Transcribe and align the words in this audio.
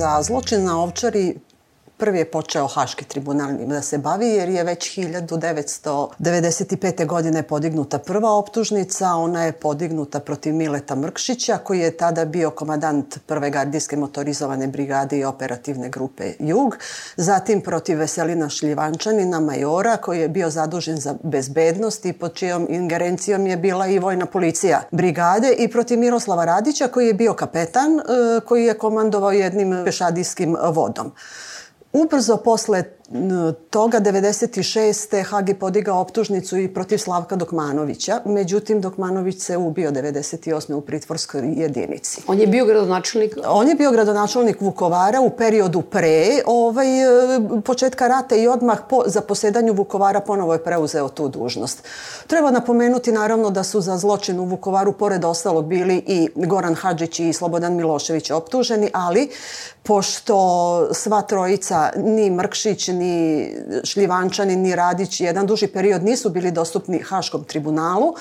Za 0.00 0.22
zločin 0.22 0.64
na 0.64 0.80
Ovčari 0.80 1.36
Prvi 2.00 2.18
je 2.18 2.24
počeo 2.24 2.66
Haški 2.66 3.04
tribunal 3.04 3.52
da 3.66 3.82
se 3.82 3.98
bavi 3.98 4.28
jer 4.28 4.48
je 4.48 4.64
već 4.64 4.98
1995. 4.98 7.06
godine 7.06 7.42
podignuta 7.42 7.98
prva 7.98 8.30
optužnica. 8.30 9.14
Ona 9.14 9.44
je 9.44 9.52
podignuta 9.52 10.20
protiv 10.20 10.54
Mileta 10.54 10.94
Mrkšića 10.94 11.58
koji 11.58 11.80
je 11.80 11.96
tada 11.96 12.24
bio 12.24 12.50
komadant 12.50 13.18
prve 13.26 13.50
gardijske 13.50 13.96
motorizovane 13.96 14.66
brigade 14.66 15.18
i 15.18 15.24
operativne 15.24 15.88
grupe 15.88 16.32
Jug. 16.38 16.76
Zatim 17.16 17.60
protiv 17.60 17.98
Veselina 17.98 18.48
Šljivančanina, 18.48 19.40
majora 19.40 19.96
koji 19.96 20.20
je 20.20 20.28
bio 20.28 20.50
zadužen 20.50 20.96
za 20.96 21.14
bezbednost 21.22 22.06
i 22.06 22.12
pod 22.12 22.34
čijom 22.34 22.66
ingerencijom 22.70 23.46
je 23.46 23.56
bila 23.56 23.86
i 23.86 23.98
vojna 23.98 24.26
policija 24.26 24.82
brigade 24.90 25.52
i 25.52 25.68
protiv 25.68 25.98
Miroslava 25.98 26.44
Radića 26.44 26.88
koji 26.88 27.06
je 27.06 27.14
bio 27.14 27.34
kapetan 27.34 27.98
e, 27.98 28.02
koji 28.46 28.64
je 28.64 28.78
komandovao 28.78 29.32
jednim 29.32 29.82
pešadijskim 29.84 30.56
vodom. 30.72 31.12
Ubrzo 31.92 32.38
posle 32.38 32.99
toga 33.70 34.00
96. 34.00 35.22
Hagi 35.22 35.54
podigao 35.54 36.00
optužnicu 36.00 36.58
i 36.58 36.68
protiv 36.74 36.98
Slavka 36.98 37.36
Dokmanovića, 37.36 38.20
međutim 38.24 38.80
Dokmanović 38.80 39.42
se 39.42 39.56
ubio 39.56 39.90
98. 39.90 40.74
u 40.74 40.80
pritvorskoj 40.80 41.52
jedinici. 41.56 42.22
On 42.26 42.38
je 42.38 42.46
bio 42.46 42.64
gradonačelnik? 42.64 43.36
On 43.46 43.68
je 43.68 43.74
bio 43.74 43.90
gradonačelnik 43.90 44.60
Vukovara 44.60 45.20
u 45.20 45.30
periodu 45.30 45.82
pre 45.82 46.42
ovaj, 46.46 47.00
e, 47.00 47.40
početka 47.64 48.08
rata 48.08 48.36
i 48.36 48.48
odmah 48.48 48.78
po, 48.88 49.02
za 49.06 49.20
posedanju 49.20 49.72
Vukovara 49.72 50.20
ponovo 50.20 50.52
je 50.52 50.64
preuzeo 50.64 51.08
tu 51.08 51.28
dužnost. 51.28 51.82
Treba 52.26 52.50
napomenuti 52.50 53.12
naravno 53.12 53.50
da 53.50 53.64
su 53.64 53.80
za 53.80 53.98
zločin 53.98 54.40
u 54.40 54.44
Vukovaru 54.44 54.92
pored 54.92 55.24
ostalog 55.24 55.66
bili 55.66 56.04
i 56.06 56.28
Goran 56.34 56.74
Hadžić 56.74 57.20
i 57.20 57.32
Slobodan 57.32 57.74
Milošević 57.74 58.30
optuženi, 58.30 58.90
ali 58.92 59.30
pošto 59.82 60.88
sva 60.94 61.22
trojica, 61.22 61.90
ni 61.96 62.30
Mrkšić, 62.30 62.88
ni 63.00 63.54
Šljivančani, 63.84 64.56
ni 64.56 64.74
Radić, 64.76 65.20
jedan 65.20 65.46
duži 65.46 65.66
period 65.66 66.04
nisu 66.04 66.30
bili 66.30 66.50
dostupni 66.50 67.02
Haškom 67.02 67.44
tribunalu, 67.44 68.14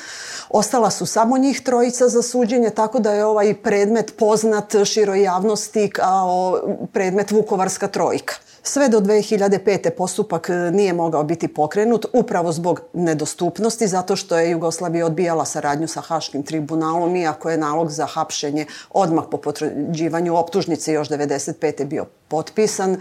ostala 0.49 0.89
su 0.89 1.05
samo 1.05 1.37
njih 1.37 1.61
trojica 1.61 2.09
za 2.09 2.21
suđenje, 2.21 2.69
tako 2.69 2.99
da 2.99 3.13
je 3.13 3.25
ovaj 3.25 3.53
predmet 3.53 4.13
poznat 4.17 4.75
široj 4.85 5.23
javnosti 5.23 5.89
kao 5.89 6.59
predmet 6.93 7.31
Vukovarska 7.31 7.87
trojka. 7.87 8.35
Sve 8.63 8.89
do 8.89 8.99
2005. 8.99 9.89
postupak 9.89 10.49
nije 10.71 10.93
mogao 10.93 11.23
biti 11.23 11.47
pokrenut 11.47 12.05
upravo 12.13 12.51
zbog 12.51 12.81
nedostupnosti, 12.93 13.87
zato 13.87 14.15
što 14.15 14.37
je 14.37 14.51
Jugoslavija 14.51 15.05
odbijala 15.05 15.45
saradnju 15.45 15.87
sa 15.87 16.01
Haškim 16.01 16.43
tribunalom, 16.43 17.15
iako 17.15 17.49
je 17.49 17.57
nalog 17.57 17.91
za 17.91 18.05
hapšenje 18.05 18.65
odmah 18.89 19.23
po 19.31 19.37
potvrđivanju 19.37 20.35
optužnice 20.35 20.93
još 20.93 21.09
95. 21.09 21.85
bio 21.85 22.05
potpisan. 22.27 22.97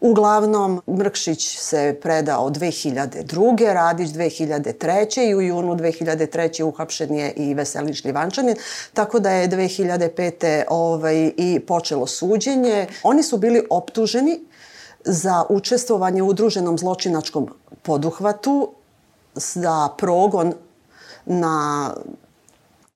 Uglavnom, 0.00 0.82
Mrkšić 0.86 1.58
se 1.58 1.98
predao 2.02 2.50
2002. 2.50 3.72
Radić 3.72 4.10
2003. 4.10 5.28
i 5.28 5.34
u 5.34 5.40
junu 5.40 5.74
2003. 5.74 6.62
uhapšen 6.62 7.14
je 7.14 7.32
i 7.32 7.54
Veselin 7.54 7.94
Šljivančanin, 7.94 8.56
tako 8.94 9.18
da 9.18 9.30
je 9.30 9.48
2005. 9.48 10.62
Ovaj, 10.68 11.32
i 11.36 11.60
počelo 11.60 12.06
suđenje. 12.06 12.86
Oni 13.02 13.22
su 13.22 13.38
bili 13.38 13.66
optuženi 13.70 14.40
za 15.04 15.44
učestvovanje 15.48 16.22
u 16.22 16.26
udruženom 16.26 16.78
zločinačkom 16.78 17.48
poduhvatu 17.82 18.72
za 19.34 19.88
progon 19.98 20.54
na 21.26 21.90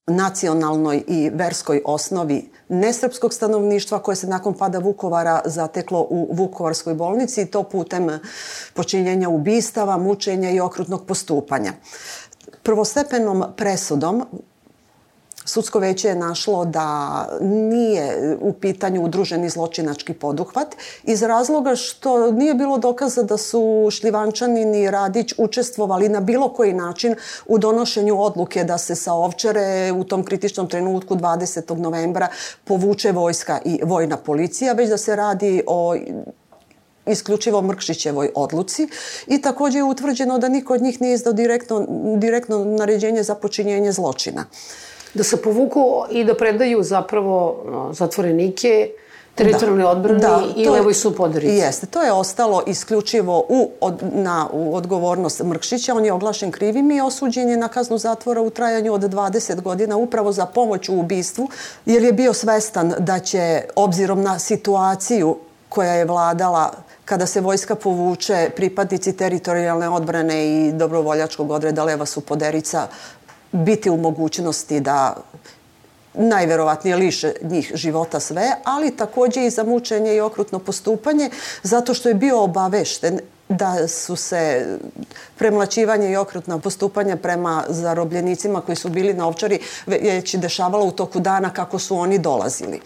nacionalnoj 0.07 1.05
i 1.07 1.31
verskoj 1.35 1.83
osnovi 1.85 2.51
nesrpskog 2.69 3.35
stanovništva 3.35 3.99
koje 3.99 4.17
se 4.17 4.27
nakon 4.27 4.55
pada 4.55 4.79
Vukovara 4.79 5.41
zateklo 5.45 6.07
u 6.11 6.29
Vukovarskoj 6.33 6.95
bolnici 6.95 7.43
i 7.43 7.47
to 7.47 7.63
putem 7.63 8.19
počinjenja 8.75 9.29
ubistava, 9.29 9.99
mučenja 9.99 10.51
i 10.51 10.61
okrutnog 10.61 11.07
postupanja. 11.07 11.73
Prvostepenom 12.63 13.45
presudom 13.57 14.25
Sudsko 15.55 15.79
veće 15.79 16.09
je 16.09 16.15
našlo 16.15 16.65
da 16.65 17.29
nije 17.41 18.37
u 18.41 18.53
pitanju 18.53 19.05
udruženi 19.05 19.49
zločinački 19.49 20.15
poduhvat 20.15 20.75
iz 21.03 21.23
razloga 21.23 21.77
što 21.77 22.33
nije 22.33 22.55
bilo 22.55 22.79
dokaza 22.79 23.23
da 23.23 23.37
su 23.37 23.89
Šljivančanin 23.91 24.75
i 24.75 24.91
Radić 24.91 25.35
učestvovali 25.39 26.09
na 26.09 26.21
bilo 26.21 26.49
koji 26.49 26.73
način 26.73 27.15
u 27.47 27.59
donošenju 27.59 28.23
odluke 28.23 28.65
da 28.65 28.79
se 28.79 28.95
sa 28.95 29.13
Ovčare 29.13 29.93
u 29.93 30.05
tom 30.05 30.25
kritičnom 30.25 30.69
trenutku 30.69 31.15
20. 31.15 31.79
novembra 31.79 32.29
povuče 32.65 33.13
vojska 33.13 33.61
i 33.65 33.81
vojna 33.85 34.17
policija, 34.17 34.73
već 34.73 34.89
da 34.89 34.99
se 34.99 35.17
radi 35.17 35.63
o 35.67 35.95
isključivo 37.07 37.63
Mrkšićevoj 37.63 38.31
odluci 38.35 38.89
i 39.27 39.43
takođe 39.43 39.79
je 39.79 39.85
utvrđeno 39.85 40.39
da 40.39 40.49
niko 40.49 40.75
od 40.75 40.83
njih 40.83 41.01
nije 41.01 41.15
izdao 41.15 41.33
direktno, 41.33 41.87
direktno 42.17 42.65
naređenje 42.65 43.23
za 43.23 43.35
počinjenje 43.35 43.93
zločina 43.93 44.45
da 45.15 45.25
se 45.25 45.43
povuku 45.43 46.05
i 46.11 46.25
da 46.25 46.35
predaju 46.35 46.83
zapravo 46.83 47.65
zatvorenike 47.93 48.91
teritorijalne 49.35 49.83
da. 49.83 49.91
odbrane 49.91 50.19
da, 50.19 50.43
i 50.57 50.69
levoj 50.69 50.95
su 50.95 51.17
podarici. 51.17 51.55
Jeste, 51.55 51.87
to 51.87 52.03
je 52.03 52.13
ostalo 52.13 52.63
isključivo 52.67 53.47
u, 53.49 53.71
od, 53.81 54.03
na 54.13 54.49
u 54.53 54.77
odgovornost 54.77 55.43
Mrkšića. 55.43 55.95
On 55.95 56.05
je 56.05 56.13
oglašen 56.13 56.53
krivim 56.53 56.91
i 56.91 57.01
osuđen 57.01 57.49
je 57.49 57.57
na 57.57 57.69
kaznu 57.69 57.99
zatvora 57.99 58.41
u 58.41 58.51
trajanju 58.51 58.93
od 58.93 59.01
20 59.01 59.61
godina 59.61 59.97
upravo 59.97 60.33
za 60.33 60.47
pomoć 60.47 60.89
u 60.89 60.99
ubistvu, 60.99 61.49
jer 61.87 62.03
je 62.03 62.13
bio 62.13 62.33
svestan 62.33 62.95
da 62.99 63.19
će, 63.19 63.63
obzirom 63.77 64.23
na 64.23 64.39
situaciju 64.39 65.37
koja 65.69 65.93
je 65.93 66.05
vladala 66.05 66.71
kada 67.05 67.27
se 67.27 67.41
vojska 67.41 67.75
povuče, 67.75 68.51
pripadnici 68.57 69.13
teritorijalne 69.13 69.89
odbrane 69.89 70.47
i 70.47 70.73
dobrovoljačkog 70.73 71.51
odreda 71.51 71.85
Leva 71.85 72.07
su 72.07 72.21
poderica 72.21 72.87
biti 73.55 73.91
u 73.91 73.97
mogućnosti 73.97 74.81
da 74.81 75.17
najverovatnije 76.15 76.97
liše 76.97 77.33
njih 77.43 77.73
života 77.75 78.21
sve, 78.21 78.51
ali 78.65 78.97
takođe 78.97 79.47
i 79.47 79.51
za 79.51 79.65
mučenje 79.65 80.15
i 80.15 80.21
okrutno 80.21 80.59
postupanje, 80.59 81.31
zato 81.63 81.95
što 81.95 82.09
je 82.09 82.15
bio 82.15 82.43
obavešten 82.43 83.21
da 83.49 83.89
su 83.89 84.17
se 84.17 84.67
premlaćivanje 85.37 86.11
i 86.11 86.17
okrutna 86.17 86.59
postupanja 86.59 87.17
prema 87.17 87.65
zarobljenicima 87.69 88.61
koji 88.61 88.77
su 88.77 88.89
bili 88.89 89.15
na 89.15 89.27
ovčari 89.27 89.59
već 89.87 90.35
dešavalo 90.35 90.85
u 90.85 90.93
toku 90.93 91.21
dana 91.21 91.51
kako 91.51 91.79
su 91.79 91.97
oni 91.97 92.19
dolazili. 92.19 92.81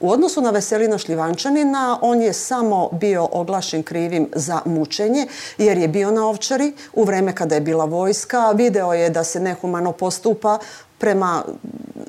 U 0.00 0.10
odnosu 0.10 0.42
na 0.42 0.50
Veselina 0.50 0.98
Šljivančanina, 0.98 1.98
on 2.02 2.22
je 2.22 2.32
samo 2.32 2.88
bio 2.92 3.28
oglašen 3.32 3.82
krivim 3.82 4.28
za 4.34 4.60
mučenje, 4.64 5.26
jer 5.58 5.78
je 5.78 5.88
bio 5.88 6.10
na 6.10 6.26
ovčari 6.26 6.72
u 6.92 7.04
vreme 7.04 7.34
kada 7.34 7.54
je 7.54 7.60
bila 7.60 7.84
vojska. 7.84 8.52
Video 8.52 8.92
je 8.92 9.10
da 9.10 9.24
se 9.24 9.40
nehumano 9.40 9.92
postupa 9.92 10.58
prema 10.98 11.42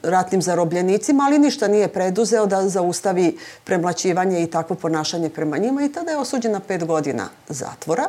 ratnim 0.03 0.41
zarobljenicima, 0.41 1.23
ali 1.27 1.39
ništa 1.39 1.67
nije 1.67 1.87
preduzeo 1.87 2.45
da 2.45 2.69
zaustavi 2.69 3.37
premlaćivanje 3.63 4.43
i 4.43 4.47
takvo 4.47 4.75
ponašanje 4.75 5.29
prema 5.29 5.57
njima 5.57 5.83
i 5.83 5.91
tada 5.91 6.11
je 6.11 6.17
osuđen 6.17 6.51
na 6.51 6.59
pet 6.59 6.85
godina 6.85 7.29
zatvora. 7.47 8.07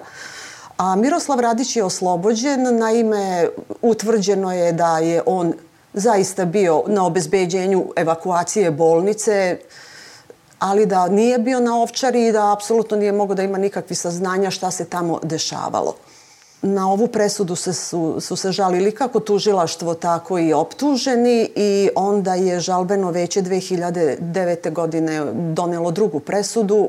A 0.77 0.97
Miroslav 0.97 1.41
Radić 1.41 1.77
je 1.77 1.85
oslobođen, 1.85 2.79
naime 2.79 3.49
utvrđeno 3.83 4.53
je 4.53 4.73
da 4.73 4.99
je 4.99 5.23
on 5.27 5.53
zaista 5.95 6.45
bio 6.45 6.83
na 6.87 7.07
obezbeđenju 7.07 7.85
evakuacije 7.97 8.71
bolnice, 8.71 9.59
ali 10.59 10.87
da 10.87 11.09
nije 11.09 11.39
bio 11.39 11.61
na 11.61 11.77
ovčari 11.77 12.27
i 12.27 12.33
da 12.33 12.53
apsolutno 12.53 12.97
nije 12.97 13.13
mogao 13.13 13.35
da 13.35 13.43
ima 13.43 13.59
nikakvi 13.59 13.97
saznanja 13.97 14.51
šta 14.51 14.71
se 14.71 14.85
tamo 14.85 15.21
dešavalo. 15.23 15.95
Na 16.63 16.93
ovu 16.93 17.07
presudu 17.07 17.57
se, 17.57 17.73
su, 17.73 18.17
su 18.21 18.37
se 18.37 18.53
žalili 18.53 18.95
kako 18.95 19.21
tužilaštvo, 19.21 19.95
tako 19.95 20.39
i 20.39 20.53
optuženi 20.53 21.51
i 21.57 21.91
onda 21.95 22.35
je 22.35 22.61
žalbeno 22.61 23.11
veće 23.11 23.43
2009. 23.43 24.73
godine 24.73 25.25
donelo 25.33 25.91
drugu 25.91 26.21
presudu. 26.21 26.89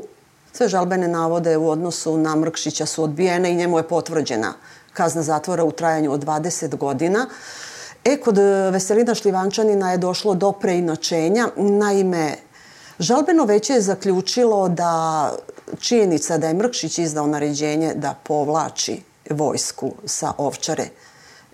Sve 0.54 0.68
žalbene 0.68 1.08
navode 1.08 1.58
u 1.58 1.70
odnosu 1.70 2.18
na 2.18 2.36
Mrkšića 2.36 2.86
su 2.86 3.04
odbijene 3.04 3.52
i 3.52 3.56
njemu 3.56 3.78
je 3.78 3.88
potvrđena 3.88 4.54
kazna 4.94 5.24
zatvora 5.24 5.64
u 5.64 5.72
trajanju 5.72 6.12
od 6.12 6.26
20 6.26 6.78
godina. 6.78 7.28
E, 8.06 8.18
kod 8.18 8.38
Veselina 8.72 9.16
Šljivančanina 9.16 9.92
je 9.92 9.98
došlo 9.98 10.34
do 10.34 10.52
preinačenja. 10.52 11.48
Naime, 11.56 12.36
žalbeno 13.00 13.46
veće 13.46 13.74
je 13.74 13.82
zaključilo 13.82 14.70
da 14.70 15.32
činjenica 15.80 16.38
da 16.38 16.48
je 16.48 16.54
Mrkšić 16.54 16.98
izdao 16.98 17.28
naređenje 17.28 17.94
da 17.96 18.16
povlači 18.24 19.02
vojsku 19.30 19.92
sa 20.06 20.34
ovčare 20.38 20.88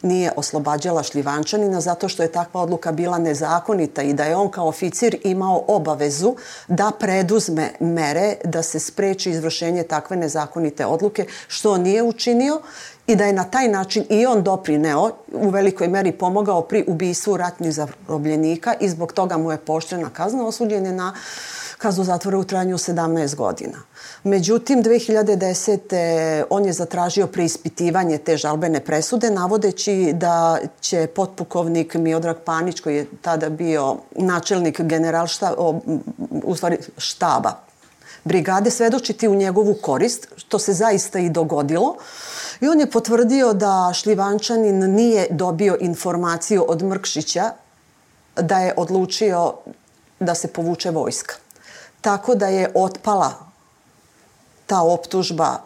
nije 0.01 0.31
oslobađala 0.35 1.03
Šljivančanina 1.03 1.81
zato 1.81 2.09
što 2.09 2.23
je 2.23 2.31
takva 2.31 2.61
odluka 2.61 2.91
bila 2.91 3.17
nezakonita 3.17 4.01
i 4.01 4.13
da 4.13 4.23
je 4.23 4.35
on 4.35 4.51
kao 4.51 4.67
oficir 4.67 5.17
imao 5.23 5.63
obavezu 5.67 6.35
da 6.67 6.91
preduzme 6.99 7.71
mere 7.79 8.35
da 8.43 8.63
se 8.63 8.79
spreči 8.79 9.29
izvršenje 9.29 9.83
takve 9.83 10.17
nezakonite 10.17 10.85
odluke, 10.85 11.25
što 11.47 11.77
nije 11.77 12.03
učinio 12.03 12.61
i 13.07 13.15
da 13.15 13.25
je 13.25 13.33
na 13.33 13.43
taj 13.43 13.67
način 13.67 14.05
i 14.09 14.25
on 14.25 14.43
doprineo, 14.43 15.11
u 15.31 15.49
velikoj 15.49 15.87
meri 15.87 16.11
pomogao 16.11 16.61
pri 16.61 16.83
ubistvu 16.87 17.37
ratnih 17.37 17.73
zarobljenika 17.73 18.73
i 18.79 18.89
zbog 18.89 19.13
toga 19.13 19.37
mu 19.37 19.51
je 19.51 19.57
poštena 19.57 20.09
kazna, 20.09 20.47
osuđen 20.47 20.85
je 20.85 20.91
na 20.91 21.13
kaznu 21.77 22.03
zatvora 22.03 22.37
u 22.37 22.43
trajanju 22.43 22.77
17 22.77 23.35
godina. 23.35 23.77
Međutim, 24.23 24.83
2010. 24.83 26.43
on 26.49 26.65
je 26.65 26.73
zatražio 26.73 27.27
preispitivanje 27.27 28.17
te 28.17 28.37
žalbene 28.37 28.79
presude, 28.79 29.29
navodeći 29.29 30.11
da 30.13 30.57
će 30.81 31.07
potpukovnik 31.07 31.93
Miodrag 31.93 32.37
Panić, 32.45 32.79
koji 32.79 32.95
je 32.95 33.05
tada 33.21 33.49
bio 33.49 33.97
načelnik 34.15 34.81
generalštaba, 34.81 35.55
u 36.43 36.55
stvari 36.55 36.77
štaba 36.97 37.66
brigade, 38.27 38.71
svedočiti 38.71 39.27
u 39.27 39.35
njegovu 39.35 39.75
korist, 39.81 40.27
što 40.35 40.59
se 40.59 40.73
zaista 40.73 41.19
i 41.19 41.29
dogodilo. 41.29 41.95
I 42.61 42.67
on 42.67 42.79
je 42.79 42.91
potvrdio 42.91 43.53
da 43.53 43.91
Šljivančanin 43.93 44.93
nije 44.93 45.27
dobio 45.29 45.77
informaciju 45.79 46.65
od 46.67 46.83
Mrkšića 46.83 47.51
da 48.35 48.59
je 48.59 48.73
odlučio 48.77 49.53
da 50.19 50.35
se 50.35 50.47
povuče 50.47 50.91
vojska. 50.91 51.35
Tako 52.01 52.35
da 52.35 52.47
je 52.47 52.71
otpala 52.75 53.33
ta 54.65 54.81
optužba 54.81 55.57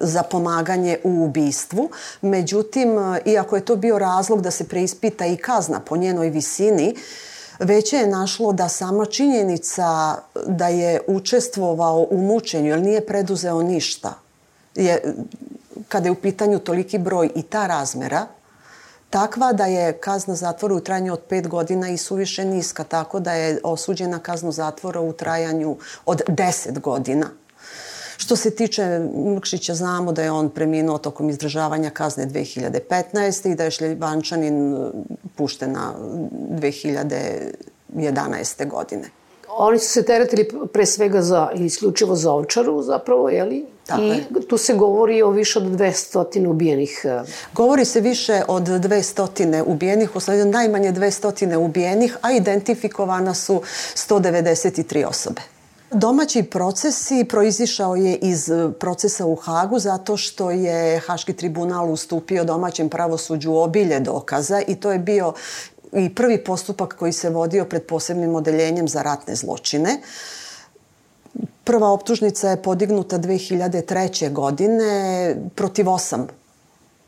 za 0.00 0.22
pomaganje 0.22 0.98
u 1.04 1.24
ubistvu. 1.24 1.90
Međutim, 2.20 2.88
iako 3.24 3.56
je 3.56 3.64
to 3.64 3.76
bio 3.76 3.98
razlog 3.98 4.42
da 4.42 4.50
se 4.50 4.68
preispita 4.68 5.26
i 5.26 5.36
kazna 5.36 5.80
po 5.80 5.96
njenoj 5.96 6.28
visini, 6.28 6.96
veće 7.58 7.96
je 7.96 8.06
našlo 8.06 8.52
da 8.52 8.68
sama 8.68 9.06
činjenica 9.06 10.16
da 10.46 10.68
je 10.68 11.00
učestvovao 11.06 12.06
u 12.10 12.18
mučenju, 12.18 12.68
jer 12.68 12.82
nije 12.82 13.06
preduzeo 13.06 13.62
ništa, 13.62 14.14
je, 14.74 15.14
kada 15.88 16.08
je 16.08 16.12
u 16.12 16.20
pitanju 16.22 16.58
toliki 16.58 16.98
broj 16.98 17.30
i 17.34 17.42
ta 17.42 17.66
razmera, 17.66 18.26
takva 19.10 19.52
da 19.52 19.66
je 19.66 19.92
kazna 19.92 20.34
zatvora 20.34 20.74
u 20.74 20.80
trajanju 20.80 21.12
od 21.12 21.20
5 21.30 21.48
godina 21.48 21.88
i 21.88 21.96
suviše 21.96 22.44
niska, 22.44 22.84
tako 22.84 23.20
da 23.20 23.32
je 23.32 23.60
osuđena 23.64 24.18
kaznu 24.18 24.52
zatvora 24.52 25.00
u 25.00 25.12
trajanju 25.12 25.76
od 26.06 26.20
10 26.28 26.80
godina. 26.80 27.30
Što 28.22 28.36
se 28.36 28.50
tiče 28.50 29.00
Mrkšića, 29.34 29.74
znamo 29.74 30.12
da 30.12 30.22
je 30.22 30.30
on 30.30 30.50
preminuo 30.50 30.98
tokom 30.98 31.30
izdržavanja 31.30 31.90
kazne 31.90 32.26
2015. 32.26 33.52
i 33.52 33.54
da 33.54 33.64
je 33.64 33.70
Šljivančanin 33.70 34.76
pušten 35.36 35.72
na 35.72 35.94
2011. 36.50 38.68
godine. 38.68 39.04
Oni 39.48 39.78
su 39.78 39.88
se 39.88 40.02
teretili 40.02 40.48
pre 40.72 40.86
svega 40.86 41.22
za, 41.22 41.50
isključivo 41.54 42.16
za 42.16 42.32
ovčaru 42.32 42.82
zapravo, 42.82 43.28
jeli? 43.28 43.66
Tako 43.86 44.02
I 44.02 44.08
je. 44.08 44.24
tu 44.48 44.58
se 44.58 44.74
govori 44.74 45.22
o 45.22 45.30
više 45.30 45.58
od 45.58 45.64
200 45.64 46.46
ubijenih. 46.46 47.00
E, 47.04 47.22
govori 47.54 47.84
se 47.84 48.00
više 48.00 48.42
od 48.48 48.62
200 48.62 49.62
ubijenih, 49.66 50.16
osnovno 50.16 50.44
najmanje 50.44 50.92
200 50.92 51.56
ubijenih, 51.56 52.16
a 52.20 52.32
identifikovana 52.32 53.34
su 53.34 53.62
193 53.94 55.06
osobe. 55.06 55.51
Domaći 55.94 56.42
procesi 56.42 57.24
proizišao 57.28 57.96
je 57.96 58.16
iz 58.16 58.50
procesa 58.80 59.26
u 59.26 59.34
Hagu 59.34 59.78
zato 59.78 60.16
što 60.16 60.50
je 60.50 60.98
Haški 60.98 61.32
tribunal 61.32 61.92
ustupio 61.92 62.44
domaćem 62.44 62.88
pravosuđu 62.88 63.54
obilje 63.54 64.00
dokaza 64.00 64.60
i 64.66 64.74
to 64.74 64.92
je 64.92 64.98
bio 64.98 65.32
i 65.92 66.14
prvi 66.14 66.44
postupak 66.44 66.96
koji 66.98 67.12
se 67.12 67.30
vodio 67.30 67.64
pred 67.64 67.86
posebnim 67.86 68.34
odeljenjem 68.34 68.88
za 68.88 69.02
ratne 69.02 69.34
zločine. 69.34 70.00
Prva 71.64 71.90
optužnica 71.90 72.50
je 72.50 72.62
podignuta 72.62 73.18
2003. 73.18 74.32
godine 74.32 75.36
protiv 75.54 75.88
osam 75.88 76.26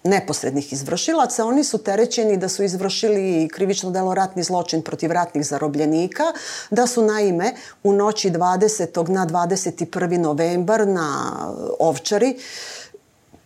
neposrednih 0.04 0.72
izvršilaca. 0.72 1.46
Oni 1.46 1.64
su 1.64 1.78
terećeni 1.78 2.36
da 2.36 2.48
su 2.48 2.62
izvršili 2.62 3.48
krivično 3.48 3.90
delo 3.90 4.14
ratni 4.14 4.42
zločin 4.42 4.82
protiv 4.82 5.12
ratnih 5.12 5.46
zarobljenika, 5.46 6.24
da 6.70 6.86
su 6.86 7.02
naime 7.02 7.54
u 7.82 7.92
noći 7.92 8.30
20. 8.30 9.08
na 9.08 9.26
21. 9.26 10.18
novembar 10.18 10.88
na 10.88 11.36
Ovčari 11.78 12.36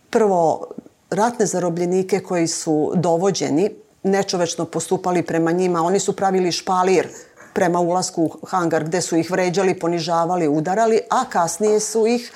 prvo 0.09 0.67
ratne 1.09 1.45
zarobljenike 1.45 2.19
koji 2.19 2.47
su 2.47 2.91
dovođeni 2.95 3.71
nečovečno 4.03 4.65
postupali 4.65 5.23
prema 5.23 5.51
njima. 5.51 5.81
Oni 5.81 5.99
su 5.99 6.15
pravili 6.15 6.51
špalir 6.51 7.07
prema 7.53 7.79
ulasku 7.79 8.23
u 8.23 8.45
hangar 8.45 8.83
gde 8.83 9.01
su 9.01 9.17
ih 9.17 9.31
vređali, 9.31 9.79
ponižavali, 9.79 10.47
udarali, 10.47 10.99
a 11.09 11.25
kasnije 11.29 11.79
su 11.79 12.07
ih 12.07 12.31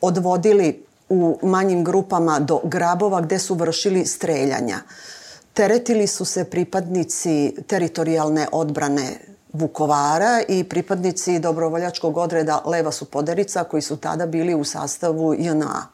odvodili 0.00 0.89
u 1.10 1.38
manjim 1.42 1.84
grupama 1.84 2.38
do 2.40 2.60
grabova 2.64 3.20
gde 3.20 3.38
su 3.38 3.54
vršili 3.54 4.06
streljanja. 4.06 4.78
Teretili 5.54 6.06
su 6.06 6.24
se 6.24 6.44
pripadnici 6.44 7.54
teritorijalne 7.66 8.48
odbrane 8.52 9.20
Vukovara 9.52 10.42
i 10.48 10.64
pripadnici 10.64 11.38
dobrovoljačkog 11.38 12.16
odreda 12.16 12.62
Leva 12.66 12.92
su 12.92 13.04
poderica 13.04 13.64
koji 13.64 13.82
su 13.82 13.96
tada 13.96 14.26
bili 14.26 14.54
u 14.54 14.64
sastavu 14.64 15.34
JNA 15.34 15.86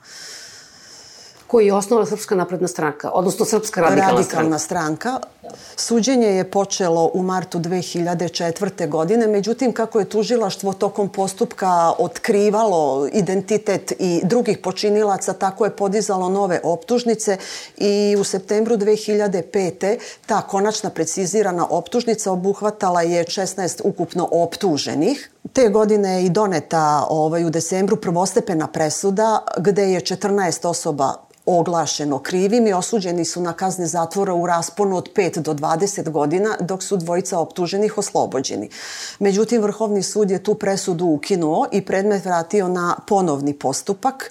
koji 1.47 1.67
je 1.67 1.75
osnovala 1.75 2.07
Srpska 2.07 2.35
napredna 2.35 2.69
stranka, 2.69 3.11
odnosno 3.11 3.45
Srpska 3.45 3.81
radikalna, 3.81 4.13
radikalna 4.13 4.59
stranka. 4.59 5.11
stranka. 5.11 5.37
Suđenje 5.77 6.27
je 6.27 6.51
počelo 6.51 7.11
u 7.15 7.23
martu 7.23 7.59
2004. 7.59 8.89
godine, 8.89 9.27
međutim 9.27 9.73
kako 9.73 9.99
je 9.99 10.09
tužilaštvo 10.09 10.73
tokom 10.73 11.09
postupka 11.09 11.93
otkrivalo 11.99 13.09
identitet 13.13 13.93
i 13.99 14.21
drugih 14.25 14.59
počinilaca, 14.59 15.33
tako 15.33 15.65
je 15.65 15.77
podizalo 15.77 16.29
nove 16.29 16.61
optužnice 16.63 17.39
i 17.77 18.17
u 18.21 18.25
septembru 18.25 18.77
2005. 18.77 19.99
ta 20.27 20.43
konačna 20.43 20.91
precizirana 20.91 21.67
optužnica 21.71 22.33
obuhvatala 22.33 23.03
je 23.03 23.25
16 23.25 23.81
ukupno 23.85 24.29
optuženih. 24.33 25.31
Te 25.53 25.69
godine 25.69 26.13
je 26.13 26.27
i 26.27 26.31
doneta 26.31 27.07
ovaj, 27.11 27.45
u 27.45 27.51
decembru 27.51 27.97
prvostepena 27.97 28.67
presuda 28.67 29.45
gde 29.59 29.93
je 29.93 30.01
14 30.01 30.69
osoba 30.69 31.27
oglašeno 31.47 32.19
krivim 32.19 32.67
i 32.67 32.73
osuđeni 32.73 33.25
su 33.25 33.41
na 33.41 33.53
kazne 33.53 33.87
zatvora 33.87 34.35
u 34.35 34.47
rasponu 34.47 34.97
od 34.97 35.13
5 35.15 35.39
do 35.39 35.55
20 35.55 36.11
godina, 36.11 36.57
dok 36.61 36.83
su 36.83 36.97
dvojica 36.97 37.39
optuženih 37.39 37.99
oslobođeni. 37.99 38.71
Međutim, 39.19 39.63
Vrhovni 39.63 40.03
sud 40.03 40.31
je 40.31 40.43
tu 40.43 40.55
presudu 40.55 41.07
ukinuo 41.07 41.67
i 41.73 41.85
predmet 41.85 42.25
vratio 42.25 42.69
na 42.69 42.97
ponovni 43.07 43.53
postupak. 43.53 44.31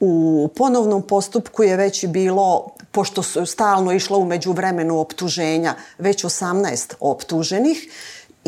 U 0.00 0.48
ponovnom 0.56 1.02
postupku 1.02 1.62
je 1.62 1.76
već 1.76 2.06
bilo, 2.06 2.66
pošto 2.92 3.22
su 3.22 3.46
stalno 3.46 3.92
išlo 3.92 4.18
umeđu 4.18 4.52
vremenu 4.52 4.98
optuženja, 4.98 5.74
već 5.98 6.24
18 6.24 6.94
optuženih, 7.00 7.88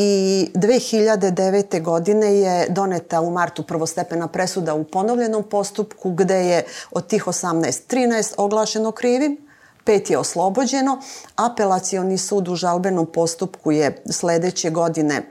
i 0.00 0.50
2009. 0.54 1.82
godine 1.82 2.34
je 2.34 2.66
doneta 2.68 3.20
u 3.20 3.30
martu 3.30 3.62
prvostepena 3.62 4.28
presuda 4.28 4.74
u 4.74 4.84
ponovljenom 4.84 5.42
postupku 5.42 6.10
gde 6.10 6.34
je 6.34 6.64
od 6.90 7.06
tih 7.06 7.24
18 7.26 7.94
13 7.94 8.34
oglašeno 8.36 8.92
krivim, 8.92 9.36
pet 9.84 10.10
je 10.10 10.18
oslobođeno. 10.18 11.00
Apelacioni 11.36 12.18
sud 12.18 12.48
u 12.48 12.54
žalbenom 12.54 13.06
postupku 13.06 13.72
je 13.72 14.02
sledeće 14.10 14.70
godine 14.70 15.22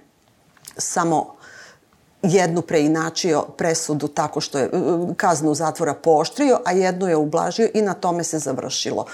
samo 0.78 1.36
jednu 2.22 2.62
preinačio 2.62 3.46
presudu 3.58 4.08
tako 4.08 4.42
što 4.42 4.60
je 4.60 4.70
kaznu 5.18 5.56
zatvora 5.56 5.94
pooštrio, 5.94 6.60
a 6.66 6.72
jednu 6.72 7.08
je 7.08 7.16
ublažio 7.16 7.70
i 7.74 7.82
na 7.82 7.94
tome 7.94 8.24
se 8.24 8.40
završilo. 8.40 9.06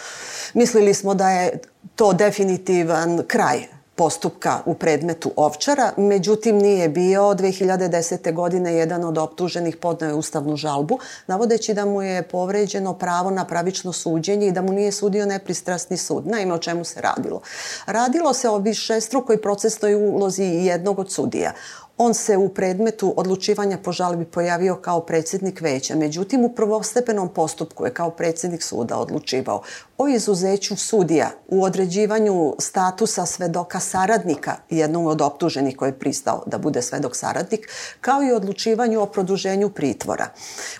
Mislili 0.53 0.93
smo 0.93 1.13
da 1.13 1.29
je 1.29 1.59
to 1.95 2.13
definitivan 2.13 3.23
kraj 3.27 3.82
postupka 3.95 4.59
u 4.65 4.73
predmetu 4.73 5.31
Ovčara, 5.35 5.91
međutim 5.97 6.57
nije 6.57 6.89
bio 6.89 7.21
2010. 7.21 8.33
godine 8.33 8.73
jedan 8.73 9.03
od 9.03 9.17
optuženih 9.17 9.77
podnao 9.77 10.07
je 10.07 10.13
ustavnu 10.13 10.55
žalbu, 10.55 10.99
navodeći 11.27 11.73
da 11.73 11.85
mu 11.85 12.01
je 12.01 12.23
povređeno 12.23 12.93
pravo 12.93 13.31
na 13.31 13.45
pravično 13.45 13.93
suđenje 13.93 14.47
i 14.47 14.51
da 14.51 14.61
mu 14.61 14.73
nije 14.73 14.91
sudio 14.91 15.25
nepristrasni 15.25 15.97
sud. 15.97 16.27
Naime, 16.27 16.53
o 16.53 16.57
čemu 16.57 16.83
se 16.83 17.01
radilo? 17.01 17.41
Radilo 17.85 18.33
se 18.33 18.49
o 18.49 18.57
višestrukoj 18.57 19.41
procesnoj 19.41 19.95
ulozi 19.95 20.43
jednog 20.43 20.99
od 20.99 21.11
sudija. 21.11 21.53
On 21.97 22.13
se 22.13 22.37
u 22.37 22.49
predmetu 22.49 23.13
odlučivanja 23.17 23.77
po 23.83 23.91
žalbi 23.91 24.25
pojavio 24.25 24.75
kao 24.75 24.99
predsjednik 24.99 25.61
veća, 25.61 25.95
međutim 25.95 26.45
u 26.45 26.49
prvostepenom 26.49 27.29
postupku 27.29 27.85
je 27.85 27.93
kao 27.93 28.09
predsjednik 28.09 28.63
suda 28.63 28.97
odlučivao 28.97 29.61
o 29.97 30.07
izuzeću 30.07 30.75
sudija 30.75 31.31
u 31.47 31.63
određivanju 31.63 32.55
statusa 32.59 33.25
svedoka 33.25 33.79
saradnika 33.79 34.55
jednom 34.69 35.05
od 35.05 35.21
optuženih 35.21 35.77
koji 35.77 35.89
je 35.89 35.99
pristao 35.99 36.43
da 36.45 36.57
bude 36.57 36.81
svedok 36.81 37.15
saradnik, 37.15 37.69
kao 38.01 38.23
i 38.23 38.31
odlučivanju 38.31 39.01
o 39.01 39.05
produženju 39.05 39.69
pritvora. 39.69 40.27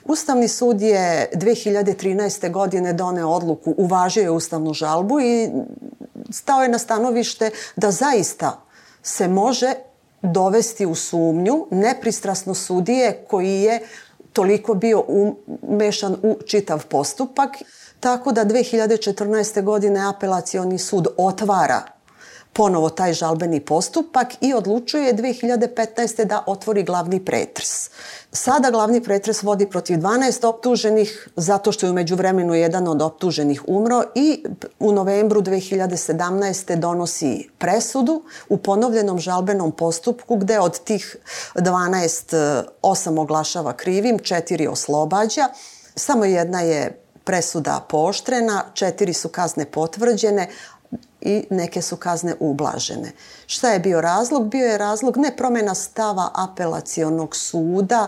Ustavni 0.06 0.48
sud 0.48 0.82
je 0.82 1.30
2013. 1.36 2.52
godine 2.52 2.94
doneo 2.94 3.30
odluku, 3.30 3.74
uvažio 3.78 4.22
je 4.22 4.32
ustavnu 4.32 4.74
žalbu 4.74 5.20
i 5.20 5.52
stao 6.30 6.64
je 6.64 6.70
na 6.70 6.80
stanovište 6.80 7.50
da 7.76 7.92
zaista 7.92 8.62
se 9.04 9.28
može 9.28 9.74
dovesti 10.24 10.86
u 10.86 10.96
sumnju 10.96 11.68
nepristrasno 11.72 12.54
sudije 12.54 13.26
koji 13.28 13.62
je 13.62 13.80
toliko 14.34 14.74
bio 14.74 15.04
umešan 15.62 16.16
u 16.24 16.38
čitav 16.46 16.86
postupak. 16.86 17.50
Tako 18.00 18.32
da 18.32 18.46
2014. 18.46 19.64
godine 19.64 20.10
apelacioni 20.10 20.78
sud 20.78 21.08
otvara 21.18 21.82
ponovo 22.54 22.90
taj 22.90 23.14
žalbeni 23.14 23.60
postupak 23.60 24.28
i 24.42 24.54
odlučuje 24.54 25.14
2015. 25.14 26.26
da 26.26 26.44
otvori 26.48 26.84
glavni 26.84 27.26
pretres. 27.26 27.90
Sada 28.32 28.72
glavni 28.72 29.04
pretres 29.04 29.44
vodi 29.44 29.70
protiv 29.70 29.98
12 29.98 30.48
optuženih 30.48 31.28
zato 31.36 31.72
što 31.72 31.86
je 31.86 31.92
umeđu 31.92 32.16
vremenu 32.16 32.54
jedan 32.54 32.88
od 32.88 33.02
optuženih 33.02 33.64
umro 33.68 34.04
i 34.16 34.46
u 34.80 34.92
novembru 34.92 35.42
2017. 35.42 36.76
donosi 36.76 37.50
presudu 37.58 38.24
u 38.50 38.58
ponovljenom 38.58 39.20
žalbenom 39.20 39.72
postupku 39.72 40.36
gde 40.36 40.60
od 40.60 40.80
tih 40.80 41.16
12 41.56 42.64
osam 42.82 43.18
oglašava 43.18 43.74
krivim, 43.74 44.20
četiri 44.20 44.68
oslobađa. 44.68 45.48
Samo 45.96 46.26
jedna 46.26 46.62
je 46.62 47.00
presuda 47.24 47.86
pooštrena, 47.90 48.64
četiri 48.74 49.14
su 49.14 49.30
kazne 49.30 49.66
potvrđene, 49.66 50.50
i 51.26 51.48
neke 51.50 51.82
su 51.82 51.98
kazne 51.98 52.36
ublažene. 52.40 53.12
Šta 53.46 53.70
je 53.70 53.80
bio 53.80 54.02
razlog? 54.02 54.48
Bio 54.48 54.68
je 54.68 54.78
razlog 54.78 55.18
ne 55.18 55.36
promena 55.38 55.76
stava 55.76 56.30
apelacionog 56.34 57.36
suda, 57.36 58.08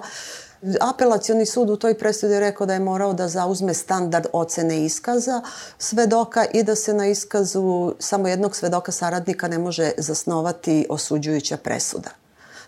Apelacioni 0.81 1.45
sud 1.45 1.69
u 1.69 1.75
toj 1.75 1.97
presudi 1.97 2.33
je 2.33 2.39
rekao 2.39 2.67
da 2.67 2.73
je 2.73 2.79
morao 2.79 3.13
da 3.13 3.27
zauzme 3.27 3.73
standard 3.73 4.25
ocene 4.33 4.85
iskaza 4.85 5.41
svedoka 5.77 6.45
i 6.53 6.63
da 6.63 6.75
se 6.75 6.93
na 6.93 7.07
iskazu 7.07 7.93
samo 7.99 8.27
jednog 8.27 8.55
svedoka 8.55 8.91
saradnika 8.91 9.47
ne 9.47 9.57
može 9.57 9.91
zasnovati 9.97 10.85
osuđujuća 10.89 11.57
presuda. 11.57 12.09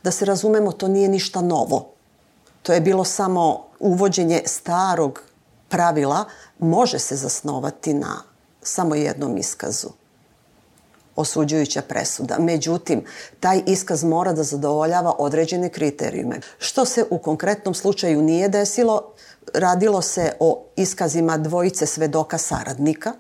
Da 0.04 0.12
se 0.12 0.26
razumemo, 0.26 0.72
to 0.72 0.88
nije 0.88 1.10
ništa 1.10 1.42
novo. 1.42 1.90
To 2.64 2.74
je 2.74 2.82
bilo 2.82 3.04
samo 3.04 3.66
uvođenje 3.80 4.42
starog 4.46 5.22
pravila, 5.70 6.26
može 6.60 7.00
se 7.00 7.16
zasnovati 7.16 7.94
na 7.94 8.22
samo 8.62 8.96
jednom 8.96 9.38
iskazu 9.38 9.90
osuđujuća 11.18 11.82
presuda. 11.82 12.36
Međutim, 12.40 13.04
taj 13.40 13.62
iskaz 13.66 14.04
mora 14.04 14.34
da 14.34 14.44
zadovoljava 14.44 15.16
određene 15.18 15.70
kriterijume. 15.70 16.40
Što 16.58 16.86
se 16.86 17.06
u 17.10 17.18
konkretnom 17.18 17.74
slučaju 17.74 18.22
nije 18.22 18.50
desilo, 18.50 19.14
radilo 19.54 20.02
se 20.02 20.32
o 20.40 20.64
iskazima 20.76 21.38
dvojice 21.38 21.86
svedoka 21.86 22.38
saradnika, 22.38 23.14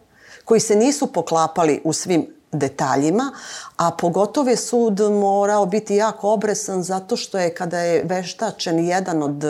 koji 0.46 0.60
se 0.60 0.76
nisu 0.76 1.08
poklapali 1.14 1.82
u 1.84 1.94
svim 1.94 2.28
detaljima, 2.52 3.32
a 3.78 3.92
pogotovo 3.92 4.50
je 4.50 4.58
sud 4.58 5.00
morao 5.00 5.66
biti 5.66 5.96
jako 5.96 6.32
obresan 6.32 6.84
zato 6.84 7.16
što 7.16 7.40
je 7.40 7.54
kada 7.56 7.80
je 7.80 8.04
veštačen 8.04 8.80
jedan 8.80 9.24
od 9.24 9.44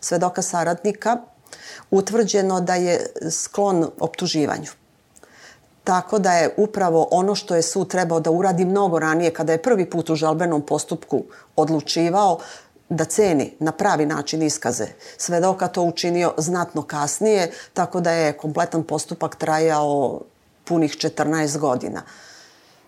svedoka 0.00 0.42
saradnika 0.42 1.16
utvrđeno 1.90 2.60
da 2.60 2.74
je 2.74 3.06
sklon 3.30 3.90
optuživanju. 4.00 4.81
Tako 5.84 6.18
da 6.18 6.32
je 6.32 6.54
upravo 6.56 7.08
ono 7.10 7.34
što 7.34 7.56
je 7.56 7.62
sud 7.62 7.88
trebao 7.88 8.20
da 8.20 8.30
uradi 8.30 8.64
mnogo 8.64 8.98
ranije, 8.98 9.30
kada 9.30 9.52
je 9.52 9.62
prvi 9.62 9.90
put 9.90 10.10
u 10.10 10.14
žalbenom 10.14 10.62
postupku 10.62 11.24
odlučivao, 11.56 12.38
da 12.88 13.04
ceni 13.04 13.52
na 13.58 13.72
pravi 13.72 14.06
način 14.06 14.42
iskaze 14.42 14.86
svedoka 15.16 15.68
to 15.68 15.82
učinio 15.82 16.34
znatno 16.36 16.82
kasnije, 16.82 17.50
tako 17.72 18.00
da 18.00 18.10
je 18.10 18.32
kompletan 18.32 18.82
postupak 18.82 19.36
trajao 19.36 20.20
punih 20.64 20.92
14 20.92 21.58
godina. 21.58 22.02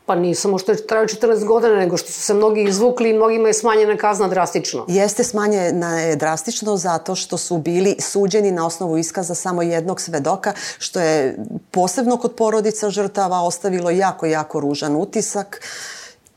Pa 0.07 0.15
nije 0.15 0.35
samo 0.35 0.59
što 0.59 0.73
je 0.73 0.87
trajao 0.87 1.07
14 1.07 1.45
godina, 1.45 1.75
nego 1.75 1.97
što 1.97 2.13
su 2.13 2.21
se 2.21 2.35
mnogi 2.35 2.63
izvukli 2.63 3.11
i 3.11 3.15
mnogima 3.15 3.49
je 3.49 3.55
smanjena 3.55 3.97
kazna 3.97 4.29
drastično. 4.29 4.85
Jeste 4.89 5.25
smanjena 5.25 6.01
je 6.01 6.17
drastično 6.17 6.77
zato 6.77 7.15
što 7.15 7.39
su 7.39 7.59
bili 7.59 7.97
suđeni 8.01 8.53
na 8.53 8.67
osnovu 8.67 8.99
iskaza 8.99 9.35
samo 9.35 9.63
jednog 9.63 10.01
svedoka, 10.01 10.53
što 10.79 11.01
je 11.01 11.37
posebno 11.71 12.17
kod 12.17 12.35
porodica 12.35 12.91
žrtava 12.91 13.41
ostavilo 13.41 13.91
jako, 13.91 14.27
jako 14.27 14.61
ružan 14.61 14.97
utisak. 14.97 15.61